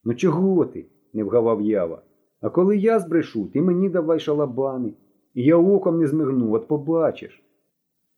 Ну 0.04 0.14
чого 0.14 0.64
ти? 0.64 0.86
не 1.12 1.24
вгавав 1.24 1.62
ява. 1.62 2.02
А 2.40 2.50
коли 2.50 2.76
я 2.76 2.98
збрешу, 2.98 3.46
ти 3.46 3.62
мені 3.62 3.88
давай 3.88 4.20
шалабани. 4.20 4.92
І 5.34 5.44
я 5.44 5.56
оком 5.56 5.98
не 5.98 6.06
змигну, 6.06 6.52
от 6.52 6.68
побачиш. 6.68 7.44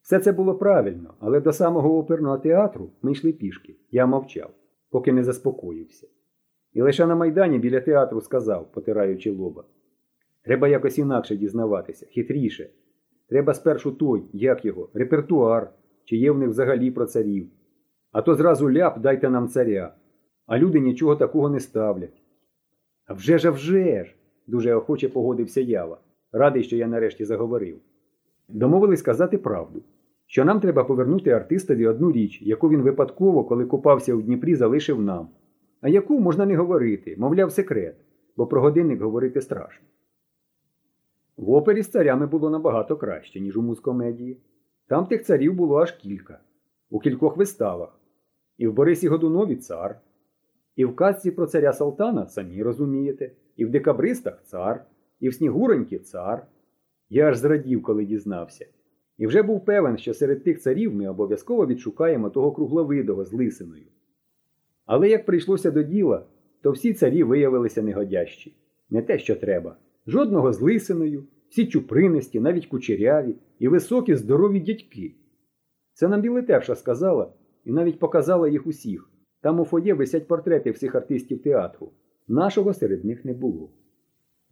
Все 0.03 0.19
це 0.19 0.33
було 0.33 0.55
правильно, 0.55 1.15
але 1.21 1.41
до 1.41 1.53
самого 1.53 1.99
оперного 1.99 2.39
театру 2.39 2.91
ми 3.03 3.12
йшли 3.12 3.33
пішки. 3.33 3.77
Я 3.91 4.07
мовчав, 4.07 4.50
поки 4.91 5.12
не 5.12 5.25
заспокоївся. 5.25 6.07
І 6.73 6.83
лише 6.83 7.07
на 7.07 7.15
майдані 7.15 7.59
біля 7.59 7.81
театру 7.81 8.21
сказав, 8.21 8.73
потираючи 8.73 9.31
лоба. 9.31 9.65
Треба 10.44 10.68
якось 10.68 10.99
інакше 10.99 11.37
дізнаватися, 11.37 12.06
хитріше. 12.06 12.70
Треба 13.28 13.54
спершу 13.54 13.92
той, 13.92 14.23
як 14.32 14.64
його, 14.64 14.88
репертуар, 14.94 15.70
чи 16.04 16.16
є 16.16 16.30
в 16.30 16.38
них 16.38 16.49
взагалі 16.49 16.90
про 16.90 17.06
царів. 17.06 17.49
А 18.12 18.23
то 18.23 18.35
зразу 18.35 18.70
ляп 18.70 18.99
дайте 18.99 19.30
нам 19.30 19.49
царя. 19.49 19.94
А 20.47 20.59
люди 20.59 20.80
нічого 20.80 21.16
такого 21.16 21.50
не 21.50 21.61
ставлять. 21.61 22.23
А 23.06 23.14
вже 23.14 23.38
ж, 23.38 23.49
а 23.49 23.50
вже 23.50 24.04
ж, 24.04 24.14
дуже 24.47 24.75
охоче 24.75 25.09
погодився 25.09 25.61
ява. 25.61 26.00
Радий, 26.32 26.62
що 26.62 26.76
я 26.76 26.87
нарешті 26.87 27.25
заговорив. 27.25 27.78
Домовились 28.49 29.00
сказати 29.00 29.38
правду, 29.38 29.82
що 30.26 30.44
нам 30.44 30.61
треба 30.61 30.85
повернути 30.85 31.30
артистові 31.30 31.87
одну 31.87 32.12
річ, 32.12 32.42
яку 32.42 32.68
він 32.68 32.82
випадково, 32.82 33.44
коли 33.44 33.64
купався 33.64 34.14
у 34.14 34.23
Дніпрі, 34.23 34.54
залишив 34.54 35.02
нам. 35.02 35.28
А 35.80 35.88
яку 35.88 36.20
можна 36.20 36.47
не 36.47 36.56
говорити, 36.56 37.14
мовляв, 37.18 37.52
секрет, 37.52 37.97
бо 38.37 38.47
про 38.47 38.61
годинник 38.61 39.00
говорити 39.00 39.40
страшно. 39.40 39.87
В 41.40 41.50
опері 41.50 41.82
з 41.82 41.88
царями 41.88 42.26
було 42.26 42.50
набагато 42.50 42.97
краще, 42.97 43.40
ніж 43.40 43.56
у 43.56 43.62
музкомедії. 43.62 44.40
Там 44.87 45.06
тих 45.06 45.25
царів 45.25 45.54
було 45.54 45.76
аж 45.76 45.92
кілька, 45.92 46.40
у 46.90 46.99
кількох 46.99 47.37
виставах. 47.37 48.00
І 48.59 48.66
в 48.66 48.73
Борисі 48.73 49.09
Годунові 49.09 49.56
цар, 49.56 50.00
і 50.76 50.85
в 50.85 50.97
казці 50.97 51.30
про 51.30 51.47
царя 51.47 51.73
Салтана 51.73 52.26
самі 52.26 52.62
розумієте, 52.62 53.32
і 53.56 53.64
в 53.64 53.70
декабристах 53.70 54.42
цар, 54.44 54.85
і 55.20 55.28
в 55.28 55.35
Снігуроньки 55.35 55.99
цар. 55.99 56.47
Я 57.09 57.28
аж 57.28 57.37
зрадів, 57.37 57.82
коли 57.82 58.04
дізнався. 58.04 58.66
І 59.18 59.26
вже 59.26 59.42
був 59.42 59.64
певен, 59.64 59.99
що 59.99 60.14
серед 60.14 60.44
тих 60.44 60.61
царів 60.61 60.94
ми 60.94 61.09
обов'язково 61.09 61.66
відшукаємо 61.66 62.30
того 62.30 62.52
кругловидого 62.52 63.25
з 63.25 63.32
лисиною. 63.32 63.87
Але 64.87 65.09
як 65.09 65.26
прийшлося 65.26 65.70
до 65.70 65.82
діла, 65.82 66.26
то 66.62 66.70
всі 66.70 66.94
царі 66.94 67.23
виявилися 67.23 67.82
негодящі. 67.82 68.56
Не 68.90 69.02
те, 69.02 69.18
що 69.18 69.37
треба. 69.37 69.76
Жодного 70.07 70.52
з 70.52 70.61
лисиною, 70.61 71.25
всі 71.49 71.66
чупристі, 71.66 72.40
навіть 72.40 72.66
кучеряві 72.66 73.35
і 73.59 73.69
високі 73.69 74.16
здорові 74.16 74.61
дядьки. 74.61 75.14
Це 75.92 76.09
нам 76.09 76.21
білетевша 76.21 76.75
сказала 76.75 77.33
і 77.64 77.73
навіть 77.73 77.99
показала 77.99 78.49
їх 78.49 78.66
усіх. 78.66 79.11
Там 79.40 79.61
у 79.61 79.64
фоє 79.64 79.95
висять 79.95 80.28
портрети 80.28 80.71
всіх 80.71 80.95
артистів 80.95 81.42
театру. 81.42 81.92
Нашого 82.28 82.75
серед 82.75 83.04
них 83.04 83.25
не 83.25 83.33
було. 83.33 83.71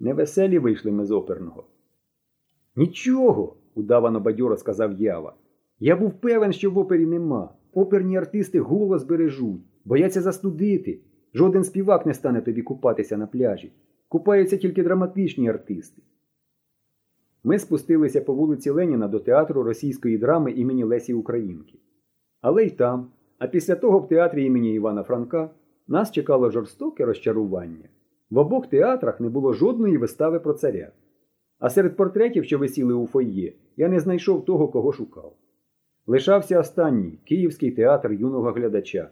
Невеселі 0.00 0.59
вийшли 0.59 0.93
ми 0.93 1.05
з 1.05 1.11
оперного. 1.11 1.64
Нічого, 2.76 3.57
удавано 3.75 4.21
бадьоро 4.21 4.57
сказав 4.57 4.93
Ява. 4.93 5.35
Я 5.78 5.97
був 5.97 6.21
певен, 6.21 6.52
що 6.52 6.71
в 6.71 6.78
опері 6.78 7.07
нема. 7.07 7.55
Оперні 7.73 8.17
артисти 8.17 8.61
голос 8.61 9.05
бережуть, 9.05 9.61
бояться 9.85 10.21
застудити. 10.21 11.00
Жоден 11.35 11.64
співак 11.64 12.07
не 12.07 12.14
стане 12.14 12.40
тобі 12.40 12.62
купатися 12.62 13.17
на 13.17 13.26
пляжі. 13.26 13.73
Купаються 14.09 14.57
тільки 14.57 14.83
драматичні 14.83 15.49
артисти. 15.49 16.03
Ми 17.45 17.59
спустилися 17.59 18.21
по 18.21 18.35
вулиці 18.35 18.71
Леніна 18.71 19.09
до 19.09 19.21
театру 19.21 19.62
російської 19.62 20.19
драми 20.19 20.53
імені 20.53 20.85
Лесі 20.85 21.15
Українки. 21.15 21.79
Але 22.41 22.65
й 22.65 22.71
там, 22.71 23.11
а 23.38 23.47
після 23.47 23.77
того 23.77 23.99
в 23.99 24.09
театрі 24.09 24.45
імені 24.45 24.75
Івана 24.75 25.03
Франка 25.03 25.50
нас 25.88 26.12
чекало 26.12 26.50
жорстоке 26.50 27.05
розчарування. 27.05 27.88
В 28.31 28.38
обох 28.38 28.67
театрах 28.67 29.21
не 29.21 29.29
було 29.29 29.53
жодної 29.53 29.99
вистави 29.99 30.41
про 30.41 30.53
царя. 30.53 30.93
А 31.59 31.71
серед 31.71 31.97
портретів, 31.97 32.45
що 32.45 32.59
висіли 32.59 32.95
у 32.95 33.07
фойє, 33.07 33.53
я 33.77 33.88
не 33.88 34.00
знайшов 34.00 34.45
того, 34.45 34.69
кого 34.69 34.93
шукав. 34.93 35.33
Лишався 36.07 36.61
останній 36.61 37.19
Київський 37.25 37.71
театр 37.71 38.12
юного 38.12 38.53
глядача. 38.53 39.11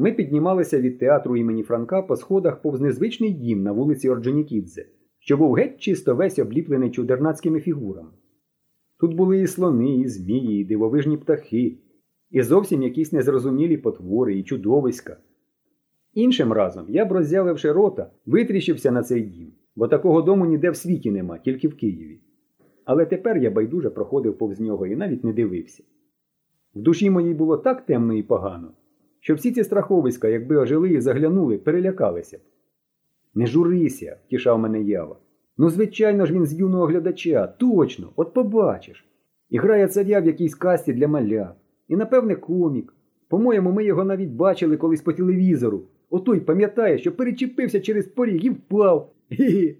Ми 0.00 0.12
піднімалися 0.12 0.80
від 0.80 0.98
театру 0.98 1.36
імені 1.36 1.62
Франка 1.62 2.02
по 2.02 2.16
сходах 2.16 2.62
повз 2.62 2.80
незвичний 2.80 3.32
дім 3.32 3.62
на 3.62 3.72
вулиці 3.72 4.08
Орджонікідзе, 4.08 4.86
що 5.18 5.36
був 5.36 5.52
геть 5.52 5.80
чисто 5.80 6.14
весь 6.14 6.38
обліплений 6.38 6.90
чудернацькими 6.90 7.60
фігурами. 7.60 8.10
Тут 9.00 9.14
були 9.14 9.40
і 9.40 9.46
слони, 9.46 9.96
і 9.96 10.08
змії, 10.08 10.60
і 10.60 10.64
дивовижні 10.64 11.16
птахи, 11.16 11.78
і 12.30 12.42
зовсім 12.42 12.82
якісь 12.82 13.12
незрозумілі 13.12 13.76
потвори, 13.76 14.38
і 14.38 14.42
чудовиська. 14.42 15.16
Іншим 16.14 16.52
разом 16.52 16.86
я 16.88 17.04
б 17.04 17.12
роззявивши 17.12 17.72
рота, 17.72 18.10
витріщився 18.26 18.90
на 18.90 19.02
цей 19.02 19.22
дім, 19.22 19.52
бо 19.76 19.88
такого 19.88 20.22
дому 20.22 20.46
ніде 20.46 20.70
в 20.70 20.76
світі 20.76 21.10
нема, 21.10 21.38
тільки 21.38 21.68
в 21.68 21.76
Києві. 21.76 22.20
Але 22.84 23.06
тепер 23.06 23.38
я 23.38 23.50
байдуже 23.50 23.90
проходив 23.90 24.38
повз 24.38 24.60
нього 24.60 24.86
і 24.86 24.96
навіть 24.96 25.24
не 25.24 25.32
дивився. 25.32 25.82
В 26.74 26.80
душі 26.82 27.10
моїй 27.10 27.34
було 27.34 27.56
так 27.56 27.86
темно 27.86 28.14
і 28.14 28.22
погано, 28.22 28.72
що 29.20 29.34
всі 29.34 29.52
ці 29.52 29.64
страховиська, 29.64 30.28
якби 30.28 30.56
ожили 30.56 30.90
і 30.90 31.00
заглянули, 31.00 31.58
перелякалися 31.58 32.38
б. 32.38 32.40
Не 33.34 33.46
журися, 33.46 34.16
втішав 34.26 34.58
мене 34.58 34.82
ява. 34.82 35.16
Ну, 35.58 35.70
звичайно 35.70 36.26
ж, 36.26 36.32
він 36.32 36.46
з 36.46 36.54
юного 36.54 36.86
глядача, 36.86 37.46
точно, 37.46 38.12
от 38.16 38.34
побачиш. 38.34 39.08
І 39.50 39.58
грає 39.58 39.88
царя 39.88 40.20
в 40.20 40.26
якійсь 40.26 40.54
касті 40.54 40.92
для 40.92 41.08
маля. 41.08 41.54
І, 41.88 41.96
напевне, 41.96 42.34
комік. 42.34 42.94
По-моєму, 43.28 43.72
ми 43.72 43.84
його 43.84 44.04
навіть 44.04 44.30
бачили 44.30 44.76
колись 44.76 45.02
по 45.02 45.12
телевізору. 45.12 45.82
Отой 46.10 46.40
пам'ятає, 46.40 46.98
що 46.98 47.12
перечепився 47.12 47.80
через 47.80 48.06
поріг 48.06 48.44
і 48.44 48.50
впав. 48.50 49.12
Гі-гі. 49.32 49.76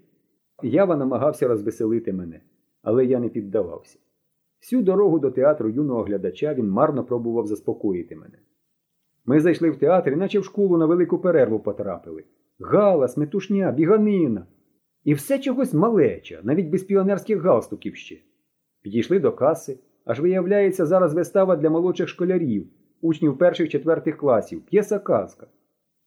Ява 0.63 0.95
намагався 0.95 1.47
розвеселити 1.47 2.13
мене, 2.13 2.39
але 2.81 3.05
я 3.05 3.19
не 3.19 3.29
піддавався. 3.29 3.99
Всю 4.61 4.81
дорогу 4.81 5.19
до 5.19 5.31
театру 5.31 5.69
юного 5.69 6.03
глядача 6.03 6.53
він 6.53 6.69
марно 6.69 7.03
пробував 7.03 7.47
заспокоїти 7.47 8.15
мене. 8.15 8.37
Ми 9.25 9.39
зайшли 9.39 9.69
в 9.69 9.75
театр, 9.75 10.15
наче 10.15 10.39
в 10.39 10.45
школу 10.45 10.77
на 10.77 10.85
велику 10.85 11.17
перерву 11.17 11.59
потрапили. 11.59 12.23
Галас, 12.59 13.17
метушня, 13.17 13.71
біганина. 13.71 14.45
І 15.03 15.13
все 15.13 15.39
чогось 15.39 15.73
малеча, 15.73 16.39
навіть 16.43 16.69
без 16.69 16.83
піонерських 16.83 17.41
галстуків 17.41 17.95
ще. 17.95 18.17
Підійшли 18.81 19.19
до 19.19 19.31
каси, 19.31 19.79
аж 20.05 20.19
виявляється, 20.19 20.85
зараз 20.85 21.13
вистава 21.13 21.55
для 21.55 21.69
молодших 21.69 22.07
школярів, 22.07 22.67
учнів 23.01 23.37
перших 23.37 23.69
четвертих 23.69 24.17
класів, 24.17 24.61
п'єса 24.61 24.99
казка. 24.99 25.47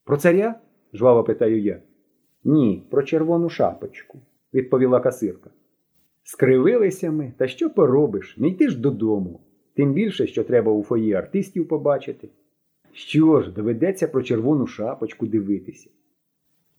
Про 0.05 0.17
царя? 0.17 0.55
жваво 0.95 1.25
питаю 1.25 1.63
я. 1.63 1.83
Ні, 2.45 2.87
про 2.91 3.03
червону 3.03 3.49
шапочку, 3.49 4.19
відповіла 4.55 5.01
касирка. 5.01 5.51
Скривилися 6.23 7.11
ми, 7.11 7.33
та 7.39 7.47
що 7.47 7.71
поробиш? 7.71 8.37
Не 8.39 8.49
йти 8.49 8.69
ж 8.69 8.81
додому. 8.81 9.41
Тим 9.77 9.93
більше, 9.93 10.27
що 10.27 10.45
треба 10.45 10.73
у 10.73 10.83
фої 10.83 11.13
артистів 11.15 11.69
побачити. 11.69 12.29
Що 12.93 13.43
ж, 13.43 13.51
доведеться 13.51 14.09
про 14.09 14.23
червону 14.23 14.67
шапочку 14.67 15.27
дивитися. 15.27 15.91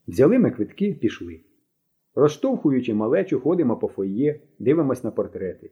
Взяли 0.07 0.39
ми 0.39 0.51
квитки, 0.51 0.93
пішли. 0.93 1.39
Розштовхуючи 2.15 2.93
малечу, 2.93 3.39
ходимо 3.39 3.77
по 3.77 3.87
фоє, 3.87 4.39
дивимось 4.59 5.03
на 5.03 5.11
портрети. 5.11 5.71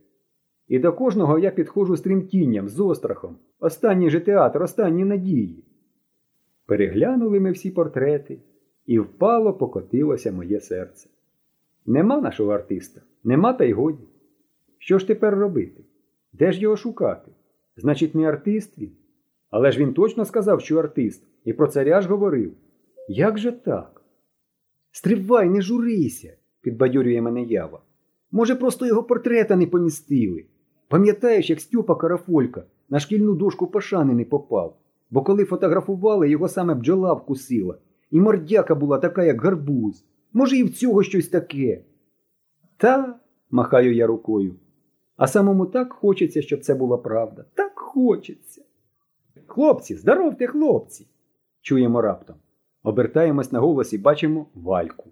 І 0.68 0.80
до 0.80 0.94
кожного 0.94 1.40
я 1.40 1.52
підходжу 1.52 1.96
з 1.96 2.02
тремтінням, 2.02 2.70
з 2.70 2.80
острахом. 2.80 3.38
Останній 3.60 4.10
же 4.10 4.20
театр, 4.20 4.64
останні 4.64 5.06
надії. 5.06 5.64
Переглянули 6.66 7.40
ми 7.40 7.52
всі 7.52 7.72
портрети, 7.72 8.40
і 8.86 9.00
впало 9.00 9.54
покотилося 9.54 10.32
моє 10.32 10.60
серце. 10.60 11.10
Нема 11.86 12.22
нашого 12.22 12.52
артиста, 12.52 13.02
нема 13.24 13.54
та 13.54 13.64
й 13.64 13.74
годі. 13.74 14.08
Що 14.78 15.00
ж 15.00 15.08
тепер 15.08 15.36
робити? 15.36 15.84
Де 16.34 16.52
ж 16.52 16.62
його 16.62 16.78
шукати? 16.78 17.32
Значить, 17.76 18.16
не 18.16 18.30
артист 18.30 18.78
він. 18.78 18.92
Але 19.52 19.72
ж 19.72 19.80
він 19.80 19.94
точно 19.94 20.26
сказав, 20.26 20.62
що 20.62 20.78
артист, 20.78 21.24
і 21.46 21.54
про 21.54 21.68
царя 21.68 22.02
ж 22.02 22.10
говорив. 22.10 22.54
Як 23.08 23.38
же 23.38 23.52
так? 23.52 24.02
Стривай, 24.92 25.50
не 25.50 25.62
журися, 25.62 26.34
підбадьорює 26.62 27.22
мене 27.22 27.44
ява. 27.44 27.82
Може, 28.32 28.56
просто 28.56 28.86
його 28.86 29.04
портрета 29.04 29.56
не 29.56 29.68
помістили. 29.68 30.46
Пам'ятаєш, 30.88 31.50
як 31.50 31.62
Стьопа 31.62 31.96
Карафолька 31.96 32.64
на 32.90 33.00
шкільну 33.00 33.36
дошку 33.36 33.68
пошани 33.68 34.14
не 34.14 34.26
попав, 34.26 34.78
бо 35.10 35.24
коли 35.24 35.46
фотографували, 35.46 36.30
його 36.30 36.48
саме 36.48 36.76
бджола 36.76 37.14
вкусила, 37.14 37.78
і 38.12 38.22
мордяка 38.22 38.76
була 38.76 38.98
така, 38.98 39.24
як 39.24 39.42
гарбуз. 39.42 40.06
Може, 40.34 40.58
і 40.58 40.64
в 40.64 40.74
цього 40.74 41.04
щось 41.04 41.28
таке. 41.28 41.84
Та, 42.78 43.20
махаю 43.52 43.96
я 43.96 44.08
рукою. 44.08 44.56
А 45.18 45.28
самому 45.28 45.66
так 45.66 45.94
хочеться, 45.94 46.42
щоб 46.42 46.60
це 46.60 46.76
була 46.76 46.98
правда. 46.98 47.46
Так 47.54 47.72
хочеться. 47.76 48.62
Хлопці, 49.54 49.96
здоровте, 49.96 50.48
хлопці! 50.48 51.08
чуємо 51.62 52.02
раптом. 52.02 52.36
Обертаємось 52.84 53.52
на 53.52 53.60
голос 53.60 53.94
і 53.94 53.98
бачимо 53.98 54.48
вальку. 54.56 55.10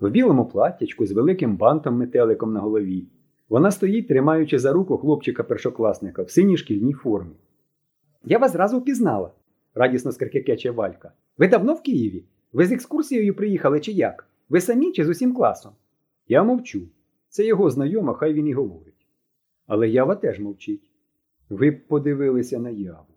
В 0.00 0.10
білому 0.10 0.46
платтячку 0.46 1.06
з 1.06 1.12
великим 1.12 1.56
бантом 1.56 1.94
метеликом 1.94 2.52
на 2.52 2.60
голові. 2.60 3.08
Вона 3.48 3.70
стоїть, 3.70 4.08
тримаючи 4.08 4.58
за 4.58 4.72
руку 4.72 4.96
хлопчика-першокласника 4.96 6.22
в 6.22 6.30
синій 6.30 6.56
шкільній 6.56 6.92
формі. 6.92 7.34
Я 8.24 8.38
вас 8.38 8.52
зразу 8.52 8.78
впізнала, 8.78 9.30
радісно 9.74 10.12
скрикекече 10.12 10.70
Валька. 10.70 11.12
Ви 11.38 11.48
давно 11.48 11.74
в 11.74 11.82
Києві? 11.82 12.24
Ви 12.52 12.66
з 12.66 12.72
екскурсією 12.72 13.34
приїхали 13.34 13.80
чи 13.80 13.92
як? 13.92 14.28
Ви 14.48 14.60
самі 14.60 14.92
чи 14.92 15.04
з 15.04 15.08
усім 15.08 15.34
класом? 15.34 15.72
Я 16.28 16.42
мовчу. 16.42 16.80
Це 17.28 17.46
його 17.46 17.70
знайома, 17.70 18.14
хай 18.14 18.32
він 18.32 18.46
і 18.46 18.54
говорить. 18.54 19.06
Але 19.66 19.88
ява 19.88 20.14
теж 20.14 20.40
мовчить. 20.40 20.90
Ви 21.50 21.70
б 21.70 21.86
подивилися 21.86 22.58
на 22.58 22.70
яву. 22.70 23.09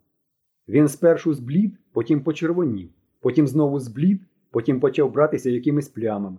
Він 0.68 0.88
спершу 0.88 1.34
зблід, 1.34 1.74
потім 1.92 2.22
почервонів, 2.22 2.90
потім 3.20 3.48
знову 3.48 3.80
зблід, 3.80 4.22
потім 4.52 4.80
почав 4.80 5.12
братися 5.12 5.50
якимись 5.50 5.90
плямами. 5.90 6.38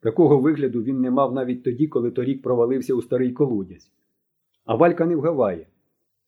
Такого 0.00 0.38
вигляду 0.38 0.82
він 0.82 1.00
не 1.00 1.10
мав 1.10 1.34
навіть 1.34 1.62
тоді, 1.62 1.86
коли 1.86 2.10
торік 2.10 2.42
провалився 2.42 2.94
у 2.94 3.02
старий 3.02 3.32
колодязь. 3.32 3.90
А 4.64 4.74
Валька 4.74 5.06
не 5.06 5.16
вгаває. 5.16 5.66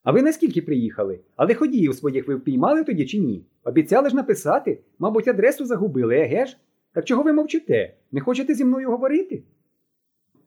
А 0.03 0.13
ви 0.13 0.23
наскільки 0.23 0.63
приїхали? 0.63 1.21
Але 1.37 1.55
ходіїв 1.55 1.95
своїх 1.95 2.29
ви 2.29 2.35
впіймали 2.35 2.85
тоді 2.85 3.07
чи 3.07 3.19
ні? 3.19 3.45
Обіцяли 3.65 4.09
ж 4.09 4.17
написати? 4.17 4.79
Мабуть, 4.99 5.29
адресу 5.29 5.67
загубили, 5.67 6.17
еге 6.17 6.47
ж? 6.47 6.57
Так 6.93 7.05
чого 7.05 7.23
ви 7.23 7.33
мовчите? 7.33 7.95
Не 8.13 8.21
хочете 8.21 8.55
зі 8.55 8.65
мною 8.65 8.91
говорити? 8.91 9.43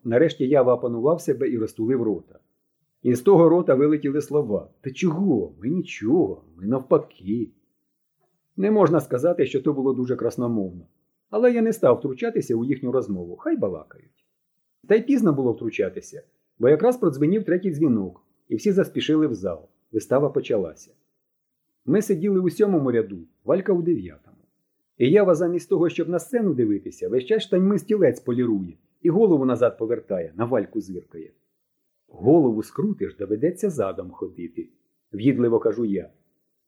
Нарешті 0.03 0.47
ява 0.47 0.73
опанував 0.73 1.21
себе 1.21 1.49
і 1.49 1.57
розтулив 1.57 2.03
рота. 2.03 2.39
І 3.05 3.15
з 3.15 3.21
того 3.21 3.49
рота 3.49 3.75
вилетіли 3.75 4.21
слова 4.21 4.69
Та 4.81 4.91
чого? 4.91 5.53
Ми 5.61 5.69
нічого, 5.69 6.43
ми 6.57 6.65
навпаки. 6.65 7.49
Не 8.57 8.71
можна 8.71 9.01
сказати, 9.01 9.45
що 9.45 9.61
то 9.61 9.73
було 9.73 9.93
дуже 9.93 10.15
красномовно, 10.15 10.85
але 11.29 11.51
я 11.51 11.61
не 11.61 11.73
став 11.73 11.97
втручатися 11.97 12.55
у 12.55 12.65
їхню 12.65 12.91
розмову, 12.91 13.35
хай 13.35 13.57
балакають. 13.57 14.25
Та 14.87 14.95
й 14.95 15.01
пізно 15.01 15.33
було 15.33 15.53
втручатися, 15.53 16.23
бо 16.59 16.69
якраз 16.69 16.97
продзвенів 16.97 17.43
третій 17.43 17.71
дзвінок, 17.71 18.21
і 18.49 18.55
всі 18.55 18.71
заспішили 18.71 19.27
в 19.27 19.33
зал. 19.33 19.67
Вистава 19.91 20.29
почалася. 20.29 20.91
Ми 21.85 22.01
сиділи 22.01 22.39
у 22.39 22.49
сьомому 22.49 22.91
ряду, 22.91 23.19
валька 23.43 23.73
у 23.73 23.81
дев'ятому. 23.81 24.37
І 24.97 25.11
ява 25.11 25.35
замість 25.35 25.69
того, 25.69 25.89
щоб 25.89 26.09
на 26.09 26.19
сцену 26.19 26.53
дивитися, 26.53 27.09
весь 27.09 27.25
час 27.25 27.43
штаньми 27.43 27.79
стілець 27.79 28.19
полірує 28.19 28.77
і 29.01 29.09
голову 29.09 29.45
назад 29.45 29.77
повертає, 29.77 30.33
на 30.35 30.45
вальку 30.45 30.81
зиркає. 30.81 31.31
Голову 32.17 32.63
скрутиш, 32.63 33.15
доведеться 33.15 33.69
задом 33.69 34.11
ходити, 34.11 34.69
в'їдливо 35.13 35.59
кажу 35.59 35.85
я. 35.85 36.09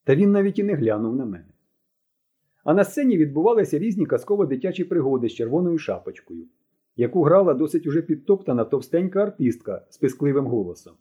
Та 0.03 0.15
він 0.15 0.31
навіть 0.31 0.59
і 0.59 0.63
не 0.63 0.73
глянув 0.73 1.15
на 1.15 1.25
мене. 1.25 1.47
А 2.63 2.73
на 2.73 2.83
сцені 2.83 3.17
відбувалися 3.17 3.79
різні 3.79 4.05
казково-дитячі 4.05 4.83
пригоди 4.83 5.29
з 5.29 5.33
червоною 5.33 5.77
шапочкою, 5.77 6.45
яку 6.95 7.23
грала 7.23 7.53
досить 7.53 7.87
уже 7.87 8.01
підтоптана 8.01 8.65
товстенька 8.65 9.23
артистка 9.23 9.85
з 9.89 9.97
пискливим 9.97 10.45
голосом. 10.45 10.93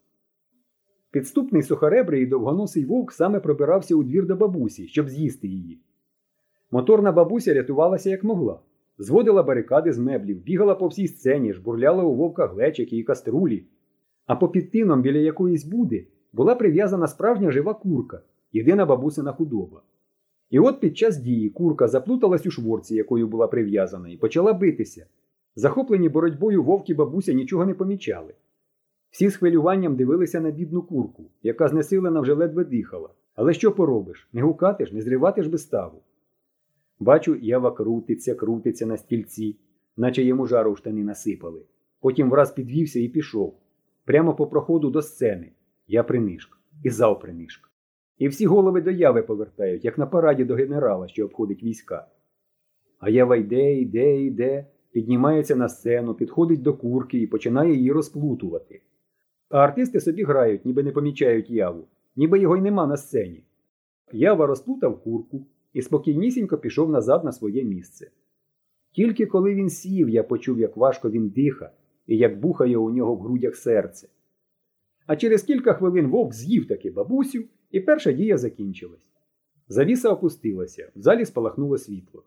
Підступний 1.10 1.62
сухаребрий 1.62 2.22
і 2.22 2.26
довгоносий 2.26 2.84
вовк 2.84 3.12
саме 3.12 3.40
пробирався 3.40 3.96
у 3.96 4.02
двір 4.02 4.26
до 4.26 4.36
бабусі, 4.36 4.88
щоб 4.88 5.08
з'їсти 5.08 5.48
її. 5.48 5.80
Моторна 6.70 7.12
бабуся 7.12 7.54
рятувалася 7.54 8.10
як 8.10 8.24
могла, 8.24 8.60
зводила 8.98 9.42
барикади 9.42 9.92
з 9.92 9.98
меблів, 9.98 10.42
бігала 10.42 10.74
по 10.74 10.88
всій 10.88 11.08
сцені, 11.08 11.52
жбурляла 11.52 12.04
у 12.04 12.14
вовка 12.14 12.46
глечики 12.46 12.96
і 12.96 13.02
каструлі. 13.02 13.66
А 14.26 14.36
по 14.36 14.48
підтином 14.48 15.02
біля 15.02 15.18
якоїсь 15.18 15.64
буди 15.64 16.06
була 16.32 16.54
прив'язана 16.54 17.06
справжня 17.06 17.50
жива 17.50 17.74
курка, 17.74 18.22
єдина 18.52 18.86
бабусина 18.86 19.32
худоба. 19.32 19.82
І 20.50 20.58
от 20.58 20.80
під 20.80 20.98
час 20.98 21.16
дії 21.16 21.50
курка 21.50 21.88
заплуталась 21.88 22.46
у 22.46 22.50
шворці, 22.50 22.94
якою 22.94 23.28
була 23.28 23.46
прив'язана, 23.46 24.08
і 24.08 24.16
почала 24.16 24.52
битися. 24.52 25.06
Захоплені 25.56 26.08
боротьбою 26.08 26.62
вовки 26.62 26.94
бабуся 26.94 27.32
нічого 27.32 27.66
не 27.66 27.74
помічали. 27.74 28.34
Всі 29.10 29.28
з 29.28 29.36
хвилюванням 29.36 29.96
дивилися 29.96 30.40
на 30.40 30.50
бідну 30.50 30.82
курку, 30.82 31.30
яка 31.42 31.68
знесилена 31.68 32.20
вже 32.20 32.34
ледве 32.34 32.64
дихала. 32.64 33.08
Але 33.34 33.54
що 33.54 33.72
поробиш? 33.72 34.28
Не 34.32 34.42
гукати 34.42 34.86
ж, 34.86 34.94
не 34.94 35.02
зривати 35.02 35.42
ж 35.42 35.50
виставу. 35.50 36.02
Бачу, 37.00 37.34
ява 37.34 37.70
крутиться, 37.70 38.34
крутиться 38.34 38.86
на 38.86 38.96
стільці, 38.96 39.56
наче 39.96 40.22
йому 40.22 40.46
жару 40.46 40.72
в 40.72 40.78
штани 40.78 41.04
насипали. 41.04 41.62
Потім 42.00 42.30
враз 42.30 42.52
підвівся 42.52 43.00
і 43.00 43.08
пішов. 43.08 43.54
Прямо 44.06 44.34
по 44.34 44.46
проходу 44.46 44.90
до 44.90 45.02
сцени. 45.02 45.52
Я 45.88 46.02
принишк. 46.02 46.58
І 46.84 46.90
зал 46.90 47.20
принишк. 47.20 47.70
І 48.18 48.28
всі 48.28 48.46
голови 48.46 48.80
до 48.80 48.90
яви 48.90 49.22
повертають, 49.22 49.84
як 49.84 49.98
на 49.98 50.06
параді 50.06 50.44
до 50.44 50.54
генерала, 50.54 51.08
що 51.08 51.24
обходить 51.24 51.62
війська. 51.62 52.06
А 52.98 53.10
ява 53.10 53.36
йде, 53.36 53.74
йде, 53.74 54.22
йде, 54.22 54.66
піднімається 54.92 55.56
на 55.56 55.68
сцену, 55.68 56.14
підходить 56.14 56.62
до 56.62 56.74
курки 56.74 57.18
і 57.18 57.26
починає 57.26 57.74
її 57.74 57.92
розплутувати. 57.92 58.82
А 59.50 59.58
артисти 59.58 60.00
собі 60.00 60.24
грають, 60.24 60.64
ніби 60.64 60.82
не 60.82 60.92
помічають 60.92 61.50
яву, 61.50 61.84
ніби 62.16 62.38
його 62.38 62.56
й 62.56 62.60
нема 62.60 62.86
на 62.86 62.96
сцені. 62.96 63.44
Ява 64.12 64.46
розплутав 64.46 65.02
курку 65.02 65.46
і 65.72 65.82
спокійнісінько 65.82 66.58
пішов 66.58 66.90
назад 66.90 67.24
на 67.24 67.32
своє 67.32 67.64
місце. 67.64 68.10
Тільки 68.92 69.26
коли 69.26 69.54
він 69.54 69.70
сів, 69.70 70.08
я 70.08 70.22
почув, 70.22 70.58
як 70.58 70.76
важко 70.76 71.10
він 71.10 71.28
диха 71.28 71.70
і 72.06 72.16
як 72.16 72.40
бухає 72.40 72.76
у 72.76 72.90
нього 72.90 73.14
в 73.14 73.20
грудях 73.20 73.56
серце. 73.56 74.08
А 75.06 75.16
через 75.16 75.42
кілька 75.42 75.74
хвилин 75.74 76.06
вовк 76.06 76.34
з'їв 76.34 76.68
таки 76.68 76.90
бабусю, 76.90 77.44
і 77.70 77.80
перша 77.80 78.12
дія 78.12 78.38
закінчилась. 78.38 79.06
Завіса 79.68 80.10
опустилася, 80.10 80.88
в 80.96 81.00
залі 81.00 81.24
спалахнуло 81.24 81.78
світло. 81.78 82.24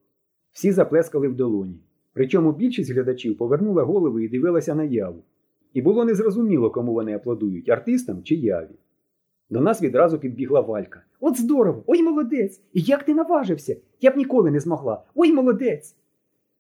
Всі 0.52 0.72
заплескали 0.72 1.28
в 1.28 1.36
долоні. 1.36 1.80
Причому 2.14 2.52
більшість 2.52 2.92
глядачів 2.92 3.38
повернула 3.38 3.84
голови 3.84 4.24
і 4.24 4.28
дивилася 4.28 4.76
на 4.76 4.84
яву. 4.84 5.24
І 5.74 5.82
було 5.82 6.06
незрозуміло, 6.06 6.72
кому 6.72 6.94
вони 6.94 7.16
аплодують 7.16 7.70
артистам 7.70 8.24
чи 8.24 8.36
яві. 8.36 8.76
До 9.50 9.62
нас 9.62 9.82
відразу 9.82 10.20
підбігла 10.20 10.62
валька. 10.62 11.04
От 11.20 11.40
здорово! 11.40 11.84
Ой 11.88 12.04
молодець! 12.04 12.62
І 12.74 12.82
як 12.82 13.04
ти 13.04 13.14
наважився? 13.14 13.78
Я 14.02 14.12
б 14.12 14.18
ніколи 14.18 14.52
не 14.52 14.60
змогла. 14.60 15.04
Ой 15.16 15.34
молодець! 15.34 15.96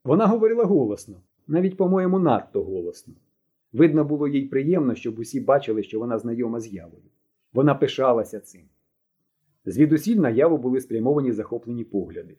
Вона 0.03 0.27
говорила 0.27 0.63
голосно, 0.63 1.15
навіть, 1.50 1.78
по-моєму, 1.78 2.20
надто 2.20 2.64
голосно. 2.64 3.14
Видно 3.74 4.06
було 4.06 4.28
їй 4.28 4.46
приємно, 4.46 4.96
щоб 4.96 5.20
усі 5.20 5.42
бачили, 5.42 5.84
що 5.84 6.00
вона 6.00 6.20
знайома 6.20 6.60
з 6.60 6.74
явою. 6.74 7.04
Вона 7.54 7.76
пишалася 7.76 8.40
цим. 8.40 8.62
Звідусіль 9.66 10.16
на 10.16 10.30
яву 10.30 10.58
були 10.58 10.82
спрямовані 10.82 11.32
захоплені 11.32 11.84
погляди. 11.84 12.38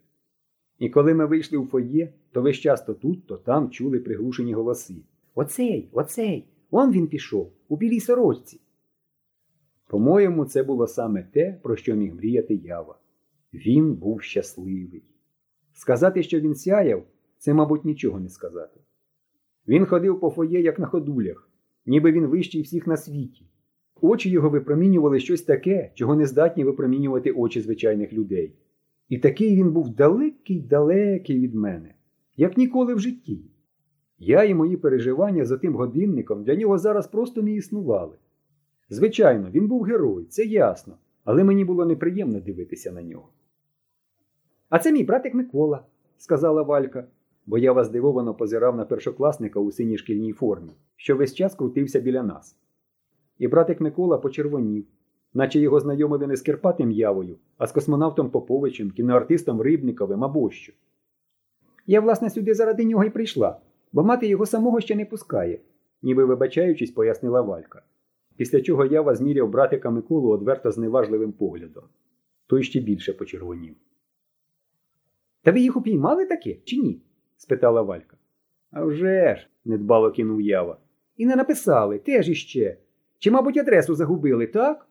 І 0.78 0.90
коли 0.90 1.14
ми 1.14 1.26
вийшли 1.26 1.58
у 1.58 1.66
фоє, 1.66 2.14
то 2.32 2.42
весь 2.42 2.56
час 2.56 2.84
то 2.84 2.94
тут, 2.94 3.26
то 3.26 3.36
там 3.36 3.70
чули 3.70 3.98
приглушені 3.98 4.54
голоси. 4.54 4.94
Оцей, 5.34 5.90
оцей, 5.92 6.48
он 6.70 6.92
він 6.92 7.06
пішов, 7.06 7.52
у 7.68 7.76
білій 7.76 8.00
сорочці. 8.00 8.60
По-моєму, 9.86 10.44
це 10.44 10.62
було 10.62 10.86
саме 10.86 11.22
те, 11.22 11.60
про 11.62 11.76
що 11.76 11.94
міг 11.94 12.14
мріяти 12.14 12.54
ява. 12.54 12.98
Він 13.52 13.94
був 13.94 14.22
щасливий. 14.22 15.04
Сказати, 15.72 16.22
що 16.22 16.40
він 16.40 16.54
сяяв, 16.54 17.04
це, 17.38 17.54
мабуть, 17.54 17.84
нічого 17.84 18.20
не 18.20 18.28
сказати. 18.28 18.80
Він 19.68 19.86
ходив 19.86 20.20
по 20.20 20.30
фоє, 20.30 20.62
як 20.62 20.78
на 20.78 20.86
ходулях, 20.86 21.50
ніби 21.86 22.12
він 22.12 22.26
вищий 22.26 22.62
всіх 22.62 22.86
на 22.86 22.96
світі. 22.96 23.46
Очі 24.00 24.30
його 24.30 24.50
випромінювали 24.50 25.20
щось 25.20 25.42
таке, 25.42 25.92
чого 25.94 26.14
не 26.14 26.26
здатні 26.26 26.64
випромінювати 26.64 27.30
очі 27.30 27.60
звичайних 27.60 28.12
людей. 28.12 28.54
І 29.08 29.18
такий 29.18 29.56
він 29.56 29.72
був 29.72 29.94
далекий, 29.94 30.60
далекий 30.60 31.40
від 31.40 31.54
мене, 31.54 31.94
як 32.36 32.56
ніколи 32.56 32.94
в 32.94 33.00
житті. 33.00 33.50
Я 34.18 34.44
і 34.44 34.54
мої 34.54 34.76
переживання 34.76 35.44
за 35.44 35.58
тим 35.58 35.74
годинником 35.74 36.44
для 36.44 36.54
нього 36.54 36.78
зараз 36.78 37.06
просто 37.06 37.42
не 37.42 37.52
існували. 37.52 38.16
Звичайно, 38.90 39.50
він 39.50 39.68
був 39.68 39.82
герой, 39.82 40.24
це 40.24 40.44
ясно, 40.44 40.94
але 41.24 41.44
мені 41.44 41.64
було 41.64 41.86
неприємно 41.86 42.40
дивитися 42.40 42.92
на 42.92 43.02
нього. 43.02 43.28
А 44.68 44.78
це 44.78 44.92
мій 44.92 45.04
братик 45.04 45.34
Микола, 45.34 45.84
сказала 46.16 46.62
Валька, 46.62 47.06
бо 47.50 47.58
я 47.58 47.72
вас 47.72 47.86
здивовано 47.86 48.34
позирав 48.34 48.76
на 48.76 48.84
першокласника 48.84 49.60
у 49.60 49.72
синій 49.72 49.98
шкільній 49.98 50.32
формі, 50.32 50.72
що 50.96 51.16
весь 51.16 51.34
час 51.34 51.54
крутився 51.54 52.00
біля 52.00 52.22
нас. 52.22 52.56
І 53.38 53.48
братик 53.48 53.80
Микола 53.80 54.18
почервонів, 54.18 54.86
наче 55.34 55.60
його 55.60 55.80
знайомили 55.80 56.26
не 56.26 56.36
з 56.36 56.42
Кирпатим 56.42 56.90
Явою, 56.90 57.36
а 57.58 57.66
з 57.66 57.72
космонавтом 57.72 58.30
Поповичем, 58.30 58.90
кіноартистом 58.90 59.60
Рибниковим 59.60 60.24
або 60.24 60.50
що. 60.50 60.72
Я, 61.86 62.00
власне, 62.00 62.30
сюди 62.30 62.54
заради 62.54 62.84
нього 62.84 63.04
і 63.04 63.10
прийшла, 63.10 63.60
бо 63.92 64.04
мати 64.04 64.26
його 64.26 64.46
самого 64.46 64.80
ще 64.80 64.96
не 64.96 65.06
пускає, 65.06 65.60
ніби 66.02 66.24
вибачаючись, 66.24 66.90
пояснила 66.90 67.40
Валька. 67.40 67.82
Після 68.36 68.60
чого 68.60 68.84
Ява 68.84 69.14
зміряв 69.14 69.50
братика 69.50 69.90
Миколу 69.90 70.30
одверто 70.30 70.70
зневажливим 70.70 71.32
поглядом. 71.32 71.84
Той 72.46 72.62
ще 72.62 72.80
більше 72.80 73.12
почервонів. 73.12 73.74
Та 75.42 75.52
ви 75.52 75.60
їх 75.60 75.76
упіймали 75.76 76.26
таки, 76.26 76.60
чи 76.64 76.76
ні? 76.76 77.02
Спитала 77.40 77.82
Валька. 77.82 78.16
«А 78.70 78.84
вже 78.84 79.36
ж»,– 79.36 79.48
недбало 79.64 80.10
кинув 80.10 80.40
Ява. 80.40 80.78
І 81.16 81.26
не 81.26 81.36
написали, 81.36 81.98
теж 81.98 82.28
іще. 82.28 82.76
Чи, 83.18 83.30
мабуть, 83.30 83.56
адресу 83.56 83.94
загубили, 83.94 84.46
так? 84.46 84.88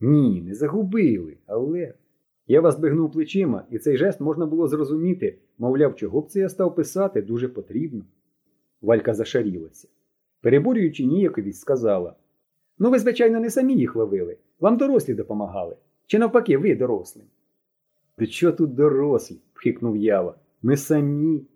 Ні, 0.00 0.42
не 0.42 0.54
загубили, 0.54 1.36
але. 1.46 1.94
Я 2.46 2.70
збигнув 2.70 3.12
плечима, 3.12 3.64
і 3.70 3.78
цей 3.78 3.96
жест 3.96 4.20
можна 4.20 4.46
було 4.46 4.68
зрозуміти, 4.68 5.38
мовляв, 5.58 5.96
чого 5.96 6.20
б 6.20 6.26
це 6.26 6.40
я 6.40 6.48
став 6.48 6.74
писати 6.74 7.22
дуже 7.22 7.48
потрібно. 7.48 8.04
Валька 8.82 9.14
зашарілася. 9.14 9.88
Переборюючи 10.40 11.04
ніяковість, 11.04 11.60
сказала: 11.60 12.14
Ну, 12.78 12.90
ви, 12.90 12.98
звичайно, 12.98 13.40
не 13.40 13.50
самі 13.50 13.74
їх 13.74 13.96
ловили. 13.96 14.36
Вам 14.60 14.76
дорослі 14.76 15.14
допомагали. 15.14 15.76
Чи 16.06 16.18
навпаки, 16.18 16.58
ви 16.58 16.74
дорослі? 16.74 17.20
Ти 18.16 18.26
що 18.26 18.52
тут 18.52 18.74
дорослі? 18.74 19.36
пхикнув 19.52 19.96
ява. 19.96 20.34
Ми 20.62 20.76
самі. 20.76 21.46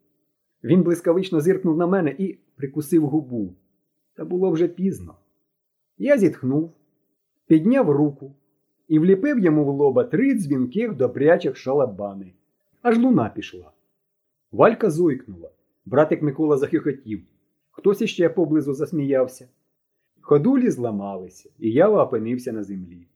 Він 0.65 0.83
блискавично 0.83 1.41
зиркнув 1.41 1.77
на 1.77 1.87
мене 1.87 2.15
і 2.19 2.39
прикусив 2.57 3.07
губу. 3.07 3.55
Та 4.15 4.25
було 4.25 4.51
вже 4.51 4.69
пізно. 4.69 5.15
Я 5.99 6.19
зітхнув, 6.19 6.73
підняв 7.47 7.91
руку 7.91 8.35
і 8.89 8.99
вліпив 8.99 9.39
йому 9.39 9.65
в 9.65 9.69
лоба 9.69 10.05
три 10.05 10.35
дзвінких 10.35 10.97
добрячих 10.97 11.57
шалабани. 11.57 12.33
Аж 12.83 12.99
луна 12.99 13.29
пішла. 13.29 13.71
Валька 14.53 14.91
зойкнула. 14.91 15.51
Братик 15.85 16.23
Микола 16.23 16.57
захихотів. 16.57 17.23
Хтось 17.71 18.03
іще 18.03 18.29
поблизу 18.29 18.75
засміявся. 18.75 19.49
Ходулі 20.21 20.71
зламалися, 20.71 21.51
і 21.59 21.73
ява 21.73 22.05
опинився 22.05 22.53
на 22.53 22.63
землі. 22.63 23.07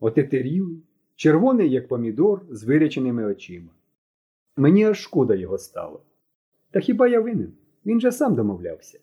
Отетерілий, 0.00 0.82
червоний, 1.16 1.70
як 1.70 1.88
помідор, 1.88 2.42
з 2.50 2.64
виряченими 2.64 3.24
очима. 3.24 3.70
Мені 4.56 4.84
аж 4.84 4.98
шкода 4.98 5.34
його 5.34 5.58
стало. 5.58 6.00
Та 6.72 6.80
хіба 6.80 7.08
я 7.08 7.20
винен? 7.20 7.52
Він 7.86 8.00
же 8.00 8.12
сам 8.12 8.34
домовлявся. 8.34 8.98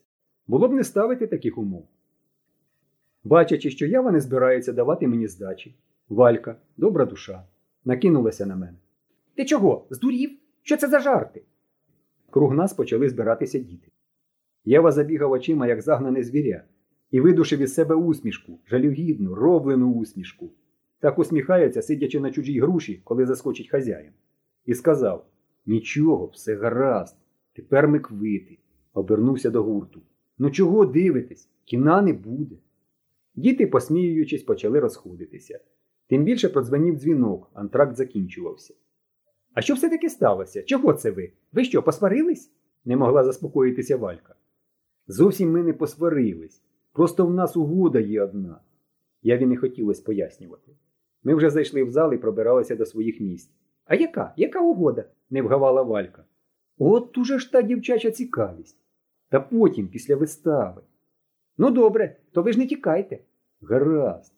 Було 0.48 0.68
б 0.68 0.74
не 0.74 0.84
ставити 0.84 1.28
таких 1.28 1.58
умов. 1.58 1.88
Бачачи, 3.24 3.70
що 3.70 3.86
ява 3.86 4.12
не 4.12 4.20
збирається 4.20 4.74
давати 4.74 5.08
мені 5.08 5.28
здачі, 5.28 5.76
Валька, 6.10 6.56
добра 6.78 7.06
душа, 7.06 7.44
накинулася 7.86 8.46
на 8.46 8.56
мене. 8.56 8.78
Ти 9.36 9.46
чого? 9.46 9.88
Здурів? 9.90 10.32
Що 10.62 10.78
це 10.78 10.88
за 10.88 11.00
жарти? 11.00 11.42
Круг 12.30 12.54
нас 12.54 12.74
почали 12.74 13.10
збиратися 13.10 13.60
діти. 13.60 13.92
Ява 14.66 14.92
забігав 14.92 15.32
очима, 15.32 15.68
як 15.68 15.82
загнане 15.82 16.24
звіря, 16.24 16.64
і 17.12 17.20
видушив 17.22 17.60
із 17.60 17.74
себе 17.74 17.96
усмішку, 17.96 18.60
жалюгідну, 18.68 19.36
роблену 19.36 19.94
усмішку. 19.94 20.52
Так 21.00 21.20
усміхається, 21.20 21.82
сидячи 21.82 22.20
на 22.20 22.32
чужій 22.32 22.60
груші, 22.60 23.02
коли 23.04 23.26
заскочить 23.26 23.70
хазяїн. 23.70 24.12
І 24.66 24.74
сказав: 24.74 25.26
Нічого, 25.66 26.26
все 26.26 26.56
гаразд, 26.56 27.18
тепер 27.60 27.88
ми 27.88 28.00
квити. 28.00 28.58
Обернувся 28.94 29.50
до 29.50 29.64
гурту. 29.64 30.02
Ну 30.38 30.52
чого 30.52 30.86
дивитесь? 30.86 31.50
Кіна 31.66 32.02
не 32.02 32.14
буде. 32.14 32.56
Діти, 33.36 33.68
посміюючись, 33.68 34.44
почали 34.44 34.80
розходитися. 34.80 35.60
Тим 36.08 36.24
більше 36.24 36.50
продзвонів 36.50 36.96
дзвінок, 36.96 37.50
антракт 37.54 37.98
закінчувався. 37.98 38.74
А 39.54 39.62
що 39.62 39.74
все 39.74 39.90
таки 39.90 40.10
сталося? 40.10 40.64
Чого 40.64 40.94
це 40.94 41.12
ви? 41.12 41.32
Ви 41.54 41.64
що, 41.64 41.84
посварились? 41.84 42.52
не 42.86 42.98
могла 42.98 43.24
заспокоїтися 43.24 43.98
Валька. 43.98 44.36
Зовсім 45.08 45.52
ми 45.52 45.64
не 45.64 45.74
посварились. 45.74 46.62
Просто 46.94 47.26
в 47.26 47.34
нас 47.34 47.58
угода 47.58 48.00
є 48.00 48.24
одна. 48.24 48.60
Яві 49.24 49.46
не 49.46 49.58
хотілося 49.58 50.04
пояснювати. 50.04 50.72
Ми 51.24 51.36
вже 51.36 51.50
зайшли 51.50 51.84
в 51.84 51.92
зал 51.92 52.14
і 52.14 52.18
пробиралися 52.18 52.76
до 52.76 52.86
своїх 52.86 53.20
місць. 53.20 53.52
А 53.86 53.96
яка? 53.96 54.34
Яка 54.38 54.62
угода? 54.62 55.06
не 55.30 55.42
вгавала 55.42 55.82
Валька. 55.82 56.24
От 56.80 57.18
уже 57.18 57.40
ж 57.40 57.52
та 57.52 57.62
дівчача 57.62 58.12
цікавість. 58.12 58.78
Та 59.30 59.40
потім, 59.40 59.88
після 59.88 60.16
вистави. 60.16 60.82
Ну, 61.58 61.72
добре, 61.72 62.16
то 62.32 62.42
ви 62.42 62.54
ж 62.54 62.60
не 62.60 62.68
тікайте. 62.68 63.20
Гаразд. 63.62 64.34